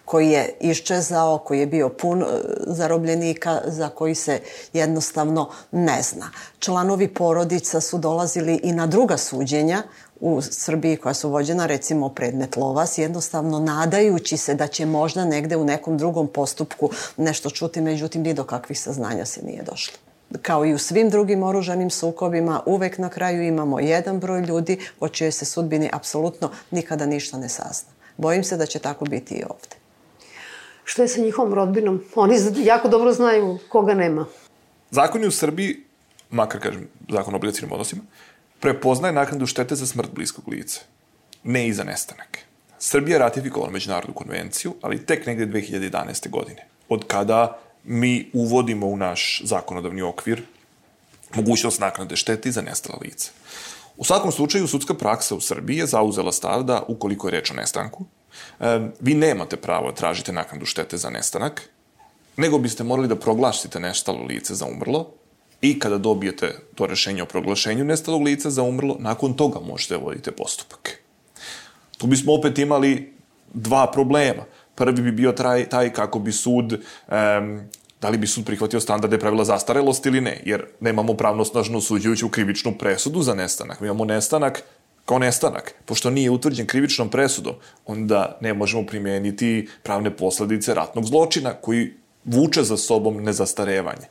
koji 0.09 0.31
je 0.31 0.57
iščezao, 0.61 1.38
koji 1.38 1.61
je 1.61 1.66
bio 1.66 1.88
pun 1.88 2.23
e, 2.23 2.27
zarobljenika, 2.66 3.61
za 3.66 3.88
koji 3.88 4.14
se 4.14 4.40
jednostavno 4.73 5.51
ne 5.73 6.03
zna. 6.03 6.31
Članovi 6.59 7.09
porodica 7.09 7.81
su 7.81 7.99
dolazili 7.99 8.61
i 8.62 8.73
na 8.73 8.87
druga 8.87 9.16
suđenja 9.16 9.83
u 10.21 10.42
Srbiji 10.42 10.97
koja 10.97 11.14
su 11.14 11.31
vođena 11.31 11.66
recimo 11.66 12.09
predmet 12.09 12.57
Lovas, 12.57 12.99
jednostavno 12.99 13.61
nadajući 13.61 14.37
se 14.37 14.55
da 14.55 14.66
će 14.66 14.87
možda 14.87 15.25
negde 15.25 15.57
u 15.57 15.64
nekom 15.64 15.99
drugom 15.99 16.27
postupku 16.27 16.90
nešto 17.16 17.51
čuti, 17.51 17.81
međutim 17.81 18.23
ni 18.23 18.35
do 18.35 18.44
kakvih 18.44 18.81
saznanja 18.81 19.27
se 19.27 19.40
nije 19.42 19.62
došlo 19.62 19.99
kao 20.42 20.66
i 20.66 20.75
u 20.75 20.79
svim 20.79 21.11
drugim 21.11 21.42
oružanim 21.42 21.90
sukobima, 21.90 22.62
uvek 22.66 22.99
na 22.99 23.09
kraju 23.09 23.42
imamo 23.42 23.81
jedan 23.81 24.21
broj 24.21 24.40
ljudi 24.40 24.79
o 25.01 25.09
čijoj 25.09 25.33
se 25.33 25.44
sudbini 25.44 25.90
apsolutno 25.92 26.51
nikada 26.71 27.07
ništa 27.07 27.38
ne 27.38 27.49
sazna. 27.49 27.90
Bojim 28.16 28.44
se 28.44 28.57
da 28.57 28.66
će 28.66 28.79
tako 28.79 29.05
biti 29.05 29.35
i 29.35 29.44
ovde. 29.49 29.78
Šta 30.88 31.03
je 31.03 31.09
sa 31.09 31.20
njihovom 31.20 31.55
rodbinom? 31.55 32.05
Oni 32.14 32.37
jako 32.57 32.88
dobro 32.88 33.12
znaju 33.12 33.59
koga 33.68 33.94
nema. 33.94 34.27
Zakon 34.90 35.22
je 35.22 35.29
u 35.29 35.31
Srbiji, 35.31 35.77
makar 36.31 36.61
kažem 36.61 36.88
zakon 37.09 37.35
o 37.35 37.37
obligacijnim 37.37 37.72
odnosima, 37.72 38.03
prepoznaje 38.61 39.12
naknadu 39.12 39.46
štete 39.46 39.74
za 39.74 39.87
smrt 39.87 40.11
bliskog 40.14 40.48
lica, 40.48 40.81
ne 41.44 41.68
i 41.68 41.72
za 41.72 41.85
nestanak. 41.85 42.38
Srbija 42.79 43.14
je 43.14 43.18
ratifikovala 43.18 43.72
međunarodnu 43.72 44.14
konvenciju, 44.14 44.74
ali 44.83 45.07
tek 45.07 45.27
negde 45.27 45.46
2011. 45.46 46.31
godine, 46.31 46.66
od 46.88 47.05
kada 47.07 47.59
mi 47.85 48.31
uvodimo 48.33 48.87
u 48.87 48.96
naš 48.96 49.42
zakonodavni 49.44 50.03
okvir 50.03 50.42
mogućnost 51.35 51.81
naknade 51.81 52.16
štete 52.16 52.51
za 52.51 52.62
nestala 52.62 52.98
lica. 53.03 53.31
U 53.96 54.05
svakom 54.05 54.33
slučaju, 54.33 54.66
sudska 54.66 54.94
praksa 54.94 55.35
u 55.35 55.40
Srbiji 55.40 55.77
je 55.77 55.87
zauzela 55.87 56.33
stav 56.33 56.62
da, 56.62 56.83
ukoliko 56.88 57.29
je 57.29 57.33
reč 57.33 57.51
o 57.51 57.55
nestanku, 57.55 58.05
vi 59.01 59.14
nemate 59.14 59.57
pravo 59.57 59.91
da 59.91 59.95
tražite 59.95 60.33
naknadu 60.33 60.67
štete 60.67 60.97
za 60.97 61.11
nestanak, 61.11 61.62
nego 62.37 62.59
biste 62.59 62.85
morali 62.85 63.09
da 63.09 63.17
proglasite 63.17 63.81
nestalo 63.81 64.25
lice 64.25 64.55
za 64.55 64.67
umrlo 64.67 65.11
i 65.61 65.79
kada 65.79 65.99
dobijete 65.99 66.55
to 66.75 66.87
rešenje 66.87 67.23
o 67.23 67.27
proglašenju 67.27 67.85
nestalog 67.85 68.23
lica 68.23 68.51
za 68.51 68.62
umrlo, 68.62 68.97
nakon 68.99 69.35
toga 69.35 69.61
možete 69.61 69.95
da 69.95 70.05
vodite 70.05 70.33
postupak. 70.33 70.99
Tu 71.99 72.07
bismo 72.07 72.35
opet 72.35 72.59
imali 72.59 73.12
dva 73.55 73.91
problema. 73.91 74.43
Prvi 74.75 75.03
bi 75.03 75.12
bio 75.12 75.33
taj, 75.33 75.69
taj 75.69 75.93
kako 75.93 76.19
bi 76.19 76.33
sud, 76.33 76.73
um, 76.73 77.61
da 78.01 78.09
li 78.09 78.19
bi 78.19 78.27
sud 78.27 78.45
prihvatio 78.47 78.81
standarde 78.81 79.19
pravila 79.19 79.45
zastarelosti 79.45 80.09
ili 80.09 80.21
ne, 80.21 80.43
jer 80.45 80.67
nemamo 80.81 81.14
pravnosnažno 81.14 81.81
suđujuću 81.81 82.29
krivičnu 82.29 82.79
presudu 82.79 83.23
za 83.23 83.35
nestanak. 83.35 83.81
Mi 83.81 83.87
imamo 83.87 84.05
nestanak 84.05 84.62
kao 85.09 85.18
nestanak. 85.18 85.75
Pošto 85.85 86.11
nije 86.11 86.31
utvrđen 86.31 86.66
krivičnom 86.66 87.09
presudom, 87.09 87.55
onda 87.87 88.38
ne 88.40 88.55
možemo 88.55 88.87
primeniti 88.87 89.68
pravne 89.83 90.16
posledice 90.16 90.75
ratnog 90.75 91.05
zločina 91.05 91.55
koji 91.55 91.94
vuče 92.25 92.62
za 92.62 92.77
sobom 92.77 93.23
nezastarevanje. 93.25 94.11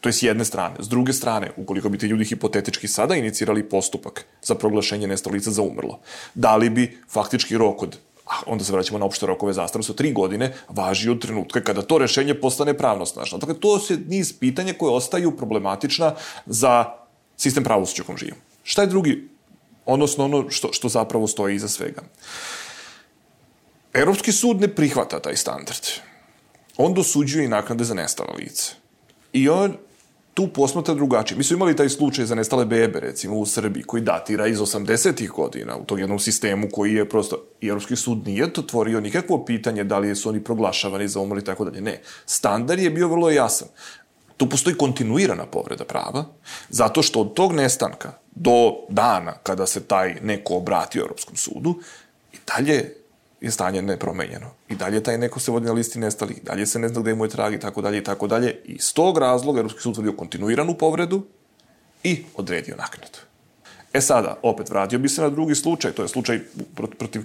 To 0.00 0.08
je 0.08 0.12
s 0.12 0.22
jedne 0.22 0.44
strane. 0.44 0.76
S 0.78 0.88
druge 0.88 1.12
strane, 1.12 1.50
ukoliko 1.56 1.88
bi 1.88 1.98
ti 1.98 2.06
ljudi 2.06 2.24
hipotetički 2.24 2.88
sada 2.88 3.16
inicirali 3.16 3.68
postupak 3.68 4.24
za 4.42 4.54
proglašenje 4.54 5.06
nestalica 5.06 5.50
za 5.50 5.62
umrlo, 5.62 5.98
da 6.34 6.56
li 6.56 6.70
bi 6.70 6.98
faktički 7.10 7.58
rok 7.58 7.82
od 7.82 7.98
a 8.26 8.42
onda 8.46 8.64
se 8.64 8.72
vraćamo 8.72 8.98
na 8.98 9.06
opšte 9.06 9.26
rokove 9.26 9.52
zastarosti 9.52 9.92
od 9.92 9.98
tri 9.98 10.12
godine, 10.12 10.52
važi 10.68 11.10
od 11.10 11.20
trenutka 11.22 11.60
kada 11.60 11.82
to 11.82 11.98
rešenje 11.98 12.34
postane 12.34 12.74
pravnosnažno. 12.74 13.38
Dakle, 13.38 13.54
to 13.54 13.78
se 13.78 13.98
niz 14.08 14.32
pitanja 14.38 14.74
koje 14.74 14.92
ostaju 14.92 15.36
problematična 15.36 16.14
za 16.46 16.84
sistem 17.36 17.64
pravosuđa 17.64 18.02
u 18.02 18.06
kom 18.06 18.16
živimo. 18.16 18.38
Šta 18.64 18.82
je 18.82 18.88
drugi, 18.90 19.28
odnosno 19.86 20.24
ono 20.24 20.50
što, 20.50 20.72
što 20.72 20.88
zapravo 20.88 21.26
stoji 21.26 21.54
iza 21.54 21.68
svega? 21.68 22.02
Europski 23.94 24.32
sud 24.32 24.60
ne 24.60 24.68
prihvata 24.74 25.20
taj 25.20 25.36
standard. 25.36 25.86
On 26.76 26.94
dosuđuje 26.94 27.44
i 27.44 27.48
naknade 27.48 27.84
za 27.84 27.94
nestala 27.94 28.34
lice. 28.38 28.72
I 29.32 29.48
on 29.48 29.76
tu 30.36 30.48
posmatra 30.48 30.94
drugačije. 30.94 31.38
Mi 31.38 31.44
smo 31.44 31.56
imali 31.56 31.76
taj 31.76 31.88
slučaj 31.88 32.24
za 32.24 32.34
nestale 32.34 32.64
bebe, 32.64 33.00
recimo, 33.00 33.38
u 33.38 33.46
Srbiji, 33.46 33.82
koji 33.82 34.02
datira 34.02 34.46
iz 34.46 34.58
80. 34.58 35.28
godina, 35.28 35.76
u 35.76 35.84
tog 35.84 36.00
jednom 36.00 36.18
sistemu 36.18 36.68
koji 36.72 36.94
je 36.94 37.08
prosto, 37.08 37.44
i 37.60 37.68
Europski 37.68 37.96
sud 37.96 38.26
nije 38.26 38.52
to 38.52 38.62
tvorio 38.62 39.00
nikakvo 39.00 39.44
pitanje 39.44 39.84
da 39.84 39.98
li 39.98 40.16
su 40.16 40.28
oni 40.28 40.44
proglašavani 40.44 41.08
za 41.08 41.20
umrli, 41.20 41.44
tako 41.44 41.64
dalje. 41.64 41.80
Ne. 41.80 42.00
Standard 42.26 42.80
je 42.80 42.90
bio 42.90 43.08
vrlo 43.08 43.30
jasan. 43.30 43.68
Tu 44.36 44.48
postoji 44.48 44.76
kontinuirana 44.76 45.46
povreda 45.46 45.84
prava, 45.84 46.24
zato 46.68 47.02
što 47.02 47.20
od 47.20 47.34
tog 47.34 47.52
nestanka 47.52 48.12
do 48.36 48.74
dana 48.88 49.32
kada 49.42 49.66
se 49.66 49.84
taj 49.84 50.14
neko 50.22 50.54
obrati 50.54 50.98
Europskom 50.98 51.36
sudu, 51.36 51.80
i 52.32 52.36
dalje 52.46 52.94
je 53.40 53.50
stanje 53.50 53.82
nepromenjeno. 53.82 54.50
I 54.68 54.74
dalje 54.74 55.02
taj 55.02 55.18
neko 55.18 55.40
se 55.40 55.50
vodi 55.50 55.66
na 55.66 55.72
listi 55.72 55.98
nestali, 55.98 56.34
i 56.34 56.44
dalje 56.44 56.66
se 56.66 56.78
ne 56.78 56.88
zna 56.88 57.00
gde 57.00 57.14
mu 57.14 57.24
je 57.24 57.30
trag 57.30 57.54
i 57.54 57.60
tako 57.60 57.82
dalje 57.82 57.98
i 57.98 58.04
tako 58.04 58.26
dalje. 58.26 58.60
I 58.64 58.72
iz 58.72 58.94
tog 58.94 59.18
razloga 59.18 59.60
Europski 59.60 59.80
sud 59.80 59.96
vodio 59.96 60.12
kontinuiranu 60.12 60.74
povredu 60.74 61.26
i 62.02 62.24
odredio 62.34 62.76
naknadu. 62.76 63.18
E 63.92 64.00
sada, 64.00 64.38
opet 64.42 64.70
vratio 64.70 64.98
bi 64.98 65.08
se 65.08 65.22
na 65.22 65.30
drugi 65.30 65.54
slučaj, 65.54 65.92
to 65.92 66.02
je 66.02 66.08
slučaj 66.08 66.40
protiv, 66.98 67.22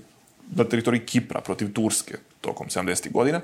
na 0.56 0.64
teritoriji 0.64 1.06
Kipra, 1.06 1.42
protiv 1.42 1.74
Turske, 1.74 2.18
tokom 2.42 2.68
70. 2.68 3.12
godina, 3.12 3.42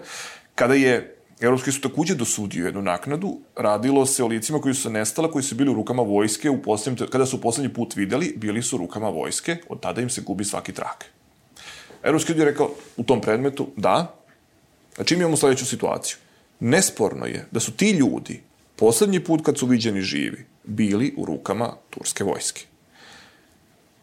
kada 0.55 0.73
je 0.73 1.16
Evropski 1.39 1.71
sud 1.71 1.83
takođe 1.83 2.15
dosudio 2.15 2.65
jednu 2.65 2.81
naknadu, 2.81 3.37
radilo 3.55 4.05
se 4.05 4.23
o 4.23 4.27
licima 4.27 4.61
koji 4.61 4.73
su 4.73 4.89
nestala, 4.89 5.31
koji 5.31 5.43
su 5.43 5.55
bili 5.55 5.71
u 5.71 5.73
rukama 5.73 6.03
vojske, 6.03 6.49
u 6.49 6.61
poslednjem, 6.61 7.09
kada 7.09 7.25
su 7.25 7.41
poslednji 7.41 7.73
put 7.73 7.95
videli, 7.95 8.33
bili 8.37 8.63
su 8.63 8.75
u 8.75 8.79
rukama 8.79 9.09
vojske, 9.09 9.57
od 9.69 9.79
tada 9.79 10.01
im 10.01 10.09
se 10.09 10.21
gubi 10.21 10.45
svaki 10.45 10.73
trak. 10.73 11.05
Evropski 12.03 12.31
sud 12.31 12.39
je 12.39 12.45
rekao 12.45 12.71
u 12.97 13.03
tom 13.03 13.21
predmetu 13.21 13.67
da, 13.75 14.15
znači 14.95 15.13
imamo 15.13 15.37
sledeću 15.37 15.65
situaciju. 15.65 16.17
Nesporno 16.59 17.25
je 17.25 17.45
da 17.51 17.59
su 17.59 17.71
ti 17.71 17.91
ljudi 17.91 18.41
poslednji 18.75 19.19
put 19.19 19.45
kad 19.45 19.57
su 19.57 19.65
viđeni 19.65 20.01
živi 20.01 20.45
bili 20.63 21.13
u 21.17 21.25
rukama 21.25 21.73
turske 21.89 22.23
vojske. 22.23 22.65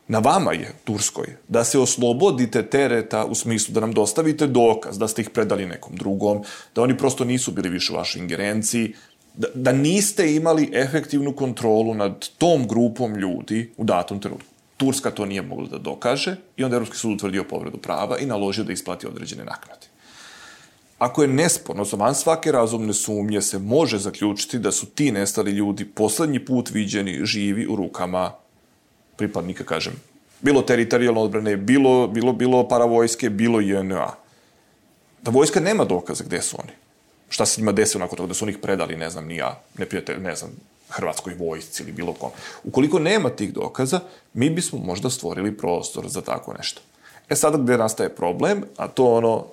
Na 0.09 0.19
vama 0.19 0.53
je, 0.53 0.73
Turskoj, 0.85 1.37
da 1.49 1.65
se 1.65 1.79
oslobodite 1.79 2.63
tereta 2.63 3.25
u 3.25 3.35
smislu 3.35 3.75
da 3.75 3.81
nam 3.81 3.93
dostavite 3.93 4.47
dokaz 4.47 4.99
da 4.99 5.09
ste 5.09 5.23
ih 5.23 5.31
predali 5.31 5.67
nekom 5.67 5.97
drugom, 5.97 6.43
da 6.75 6.83
oni 6.83 6.99
prosto 6.99 7.25
nisu 7.25 7.53
bili 7.53 7.69
više 7.69 7.93
u 7.93 7.97
vašoj 7.97 8.21
ingerenciji, 8.21 8.95
da, 9.35 9.49
da 9.55 9.73
niste 9.73 10.35
imali 10.35 10.71
efektivnu 10.73 11.33
kontrolu 11.33 11.95
nad 11.95 12.29
tom 12.39 12.69
grupom 12.69 13.17
ljudi 13.17 13.73
u 13.77 13.85
datom 13.85 14.21
trenutku. 14.21 14.49
Turska 14.77 15.11
to 15.11 15.27
nije 15.27 15.43
mogla 15.43 15.69
da 15.69 15.79
dokaže 15.79 16.37
i 16.57 16.65
onda 16.65 16.77
Evropski 16.77 16.99
sud 16.99 17.13
utvrdio 17.13 17.45
povredu 17.45 17.79
prava 17.79 18.19
i 18.19 18.27
naložio 18.27 18.65
da 18.65 18.73
isplati 18.73 19.07
određene 19.07 19.45
naknade. 19.45 19.87
Ako 20.99 21.23
je 21.23 21.29
nesporno, 21.29 21.85
za 21.85 21.97
van 21.97 22.15
svake 22.15 22.53
razumne 22.53 22.93
sumnje 22.93 23.43
se 23.43 23.59
može 23.59 23.99
zaključiti 23.99 24.59
da 24.59 24.73
su 24.73 24.87
ti 24.87 25.13
nestali 25.13 25.51
ljudi 25.51 25.85
poslednji 25.85 26.45
put 26.45 26.71
viđeni 26.71 27.21
živi 27.25 27.67
u 27.67 27.77
rukama 27.77 28.33
pripadnika, 29.17 29.65
kažem, 29.65 29.95
bilo 30.41 30.63
teritorijalne 30.63 31.21
odbrane, 31.21 31.57
bilo, 31.57 32.07
bilo, 32.09 32.33
bilo 32.33 32.69
paravojske, 32.69 33.31
bilo 33.31 33.61
JNA. 33.61 34.15
Da 35.23 35.31
vojska 35.31 35.61
nema 35.61 35.85
dokaza 35.85 36.25
gde 36.25 36.43
su 36.43 36.57
oni. 36.63 36.73
Šta 37.29 37.47
se 37.47 37.61
njima 37.61 37.73
desilo 37.73 38.05
nakon 38.05 38.17
toga, 38.17 38.29
da 38.29 38.35
su 38.35 38.45
onih 38.45 38.59
predali, 38.59 38.97
ne 38.97 39.11
znam, 39.11 39.27
ni 39.27 39.37
ja, 39.37 39.61
neprijatelj, 39.79 40.21
ne 40.21 40.37
znam, 40.37 40.51
Hrvatskoj 40.89 41.35
vojsci 41.35 41.83
ili 41.83 41.93
bilo 41.93 42.13
kom. 42.13 42.31
Ukoliko 42.65 42.99
nema 42.99 43.31
tih 43.31 43.53
dokaza, 43.53 44.01
mi 44.35 44.51
bismo 44.51 44.79
možda 44.79 45.11
stvorili 45.11 45.57
prostor 45.57 46.09
za 46.09 46.21
tako 46.21 46.53
nešto. 46.53 46.81
E 47.29 47.37
sada 47.37 47.59
gde 47.59 47.79
nastaje 47.79 48.09
problem, 48.09 48.65
a 48.77 48.89
to 48.89 49.07
ono, 49.15 49.47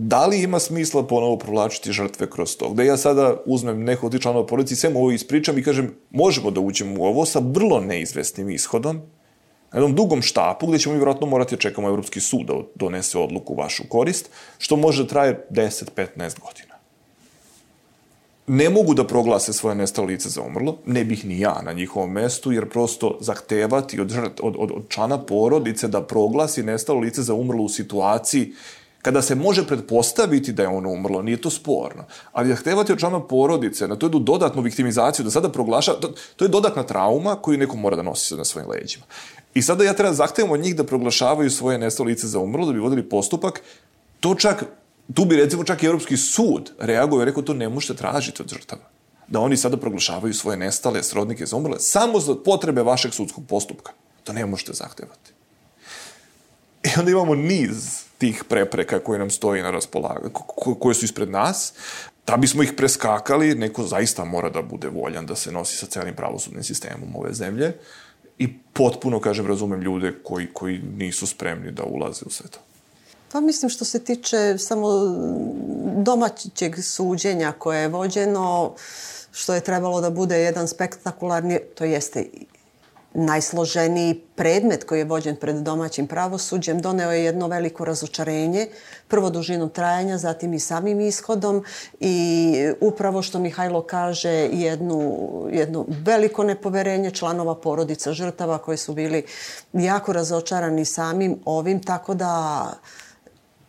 da 0.00 0.26
li 0.26 0.42
ima 0.42 0.58
smisla 0.58 1.02
ponovo 1.02 1.36
provlačiti 1.38 1.92
žrtve 1.92 2.30
kroz 2.30 2.56
to? 2.56 2.70
Gde 2.70 2.86
ja 2.86 2.96
sada 2.96 3.36
uzmem 3.46 3.84
neko 3.84 4.06
od 4.06 4.20
članova 4.20 4.46
i 4.70 4.76
sve 4.76 4.90
ovo 4.94 5.10
ispričam 5.10 5.58
i 5.58 5.62
kažem, 5.62 5.94
možemo 6.10 6.50
da 6.50 6.60
uđemo 6.60 7.02
u 7.02 7.04
ovo 7.04 7.26
sa 7.26 7.38
vrlo 7.44 7.80
neizvesnim 7.80 8.50
ishodom, 8.50 8.96
na 9.72 9.78
jednom 9.78 9.94
dugom 9.94 10.22
štapu 10.22 10.66
gde 10.66 10.78
ćemo 10.78 10.92
mi 10.92 10.98
vjerojatno 10.98 11.26
morati 11.26 11.54
da 11.54 11.60
čekamo 11.60 11.88
Evropski 11.88 12.20
sud 12.20 12.46
da 12.46 12.54
donese 12.74 13.18
odluku 13.18 13.52
u 13.52 13.56
vašu 13.56 13.82
korist, 13.88 14.30
što 14.58 14.76
može 14.76 15.02
da 15.02 15.08
traje 15.08 15.46
10-15 15.50 16.40
godina 16.40 16.78
ne 18.48 18.70
mogu 18.70 18.94
da 18.94 19.06
proglase 19.06 19.52
svoje 19.52 19.76
nestalo 19.76 20.06
lice 20.06 20.28
za 20.28 20.42
umrlo, 20.42 20.78
ne 20.86 21.04
bih 21.04 21.24
ni 21.24 21.40
ja 21.40 21.62
na 21.62 21.72
njihovom 21.72 22.12
mestu, 22.12 22.52
jer 22.52 22.68
prosto 22.68 23.18
zahtevati 23.20 24.00
od, 24.00 24.12
od, 24.42 24.56
od, 24.58 24.70
od 24.70 24.88
člana 24.88 25.18
porodice 25.18 25.88
da 25.88 26.02
proglasi 26.02 26.62
nestalo 26.62 27.00
lice 27.00 27.22
za 27.22 27.34
umrlo 27.34 27.64
u 27.64 27.68
situaciji 27.68 28.52
kada 29.08 29.22
se 29.22 29.34
može 29.34 29.66
pretpostaviti 29.66 30.52
da 30.52 30.62
je 30.62 30.68
ono 30.68 30.90
umrlo, 30.90 31.22
nije 31.22 31.40
to 31.40 31.50
sporno. 31.50 32.04
Ali 32.32 32.48
zahtevati 32.48 32.92
od 32.92 32.98
člana 32.98 33.20
porodice 33.20 33.88
na 33.88 33.96
to 33.96 34.06
jednu 34.06 34.18
dodatnu 34.18 34.62
viktimizaciju, 34.62 35.24
da 35.24 35.30
sada 35.30 35.48
proglaša, 35.48 35.92
to, 36.00 36.10
to 36.36 36.44
je 36.44 36.48
dodatna 36.48 36.82
trauma 36.82 37.36
koju 37.36 37.58
neko 37.58 37.76
mora 37.76 37.96
da 37.96 38.02
nosi 38.02 38.36
na 38.36 38.44
svojim 38.44 38.68
leđima. 38.70 39.04
I 39.54 39.62
sada 39.62 39.84
ja 39.84 39.94
treba 39.96 40.12
zahtevam 40.12 40.50
od 40.50 40.60
njih 40.60 40.76
da 40.76 40.84
proglašavaju 40.84 41.50
svoje 41.50 41.78
nestalo 41.78 42.06
lice 42.06 42.28
za 42.28 42.38
umrlo, 42.38 42.66
da 42.66 42.72
bi 42.72 42.82
vodili 42.84 43.08
postupak. 43.08 43.62
To 44.20 44.34
čak, 44.34 44.64
tu 45.14 45.24
bi 45.24 45.36
recimo 45.36 45.64
čak 45.64 45.82
i 45.82 45.86
Europski 45.86 46.16
sud 46.16 46.72
reagovao 46.78 47.22
i 47.22 47.26
rekao 47.26 47.42
to 47.42 47.54
ne 47.54 47.68
možete 47.68 47.94
tražiti 47.94 48.42
od 48.42 48.48
žrtava. 48.48 48.90
Da 49.28 49.40
oni 49.40 49.56
sada 49.56 49.76
proglašavaju 49.76 50.34
svoje 50.34 50.56
nestale 50.56 51.02
srodnike 51.02 51.46
za 51.46 51.56
umrle 51.56 51.80
samo 51.80 52.20
za 52.20 52.34
potrebe 52.44 52.82
vašeg 52.82 53.14
sudskog 53.14 53.44
postupka. 53.48 53.92
To 54.24 54.32
ne 54.32 54.46
možete 54.46 54.72
zahtevati. 54.72 55.32
I 56.84 56.88
onda 56.98 57.10
imamo 57.10 57.34
niz 57.34 58.07
tih 58.18 58.44
prepreka 58.48 58.98
koje 58.98 59.18
nam 59.18 59.30
stoji 59.30 59.62
na 59.62 59.70
raspolaganju, 59.70 60.30
koje 60.78 60.94
su 60.94 61.04
ispred 61.04 61.30
nas, 61.30 61.72
da 62.26 62.36
bismo 62.36 62.62
ih 62.62 62.72
preskakali, 62.76 63.54
neko 63.54 63.82
zaista 63.82 64.24
mora 64.24 64.50
da 64.50 64.62
bude 64.62 64.88
voljan 64.88 65.26
da 65.26 65.36
se 65.36 65.52
nosi 65.52 65.76
sa 65.76 65.86
celim 65.86 66.14
pravosudnim 66.16 66.64
sistemom 66.64 67.16
ove 67.16 67.34
zemlje 67.34 67.72
i 68.38 68.58
potpuno, 68.72 69.20
kažem, 69.20 69.46
razumem 69.46 69.80
ljude 69.80 70.14
koji, 70.24 70.46
koji 70.52 70.78
nisu 70.78 71.26
spremni 71.26 71.70
da 71.72 71.82
ulaze 71.82 72.24
u 72.26 72.30
sve 72.30 72.50
to. 72.50 72.58
Pa 73.32 73.40
mislim 73.40 73.70
što 73.70 73.84
se 73.84 74.04
tiče 74.04 74.58
samo 74.58 74.88
domaćeg 75.96 76.76
suđenja 76.82 77.52
koje 77.52 77.80
je 77.80 77.88
vođeno, 77.88 78.74
što 79.32 79.54
je 79.54 79.60
trebalo 79.60 80.00
da 80.00 80.10
bude 80.10 80.38
jedan 80.38 80.68
spektakularni, 80.68 81.58
to 81.74 81.84
jeste 81.84 82.26
najsloženiji 83.18 84.20
predmet 84.36 84.84
koji 84.84 84.98
je 84.98 85.04
vođen 85.04 85.36
pred 85.36 85.56
domaćim 85.56 86.06
pravosuđem 86.06 86.80
doneo 86.80 87.12
je 87.12 87.24
jedno 87.24 87.46
veliko 87.48 87.84
razočarenje, 87.84 88.66
prvo 89.08 89.30
dužinom 89.30 89.68
trajanja, 89.68 90.18
zatim 90.18 90.54
i 90.54 90.60
samim 90.60 91.00
ishodom 91.00 91.64
i 92.00 92.54
upravo 92.80 93.22
što 93.22 93.38
Mihajlo 93.38 93.82
kaže 93.82 94.30
jednu, 94.52 95.28
jedno 95.52 95.84
veliko 95.88 96.44
nepoverenje 96.44 97.10
članova 97.10 97.54
porodica 97.54 98.12
žrtava 98.12 98.58
koji 98.58 98.78
su 98.78 98.94
bili 98.94 99.24
jako 99.72 100.12
razočarani 100.12 100.84
samim 100.84 101.36
ovim, 101.44 101.82
tako 101.82 102.14
da 102.14 102.72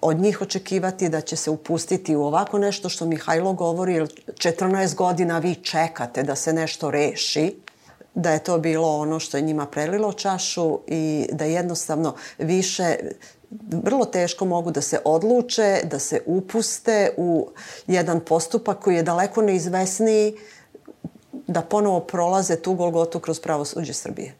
od 0.01 0.17
njih 0.17 0.41
očekivati 0.41 1.09
da 1.09 1.21
će 1.21 1.35
se 1.35 1.49
upustiti 1.49 2.15
u 2.15 2.23
ovako 2.23 2.57
nešto 2.57 2.89
što 2.89 3.05
Mihajlo 3.05 3.53
govori, 3.53 3.99
14 3.99 4.95
godina 4.95 5.39
vi 5.39 5.55
čekate 5.55 6.23
da 6.23 6.35
se 6.35 6.53
nešto 6.53 6.91
reši, 6.91 7.55
da 8.15 8.31
je 8.31 8.43
to 8.43 8.57
bilo 8.57 8.97
ono 8.97 9.19
što 9.19 9.37
je 9.37 9.41
njima 9.41 9.65
prelilo 9.65 10.13
čašu 10.13 10.79
i 10.87 11.27
da 11.31 11.45
jednostavno 11.45 12.15
više 12.37 12.95
vrlo 13.83 14.05
teško 14.05 14.45
mogu 14.45 14.71
da 14.71 14.81
se 14.81 14.99
odluče, 15.05 15.81
da 15.83 15.99
se 15.99 16.21
upuste 16.25 17.13
u 17.17 17.49
jedan 17.87 18.19
postupak 18.19 18.79
koji 18.79 18.95
je 18.95 19.03
daleko 19.03 19.41
neizvesniji 19.41 20.35
da 21.47 21.61
ponovo 21.61 21.99
prolaze 21.99 22.55
tu 22.55 22.73
golgotu 22.73 23.19
kroz 23.19 23.39
pravosuđe 23.39 23.93
Srbije. 23.93 24.35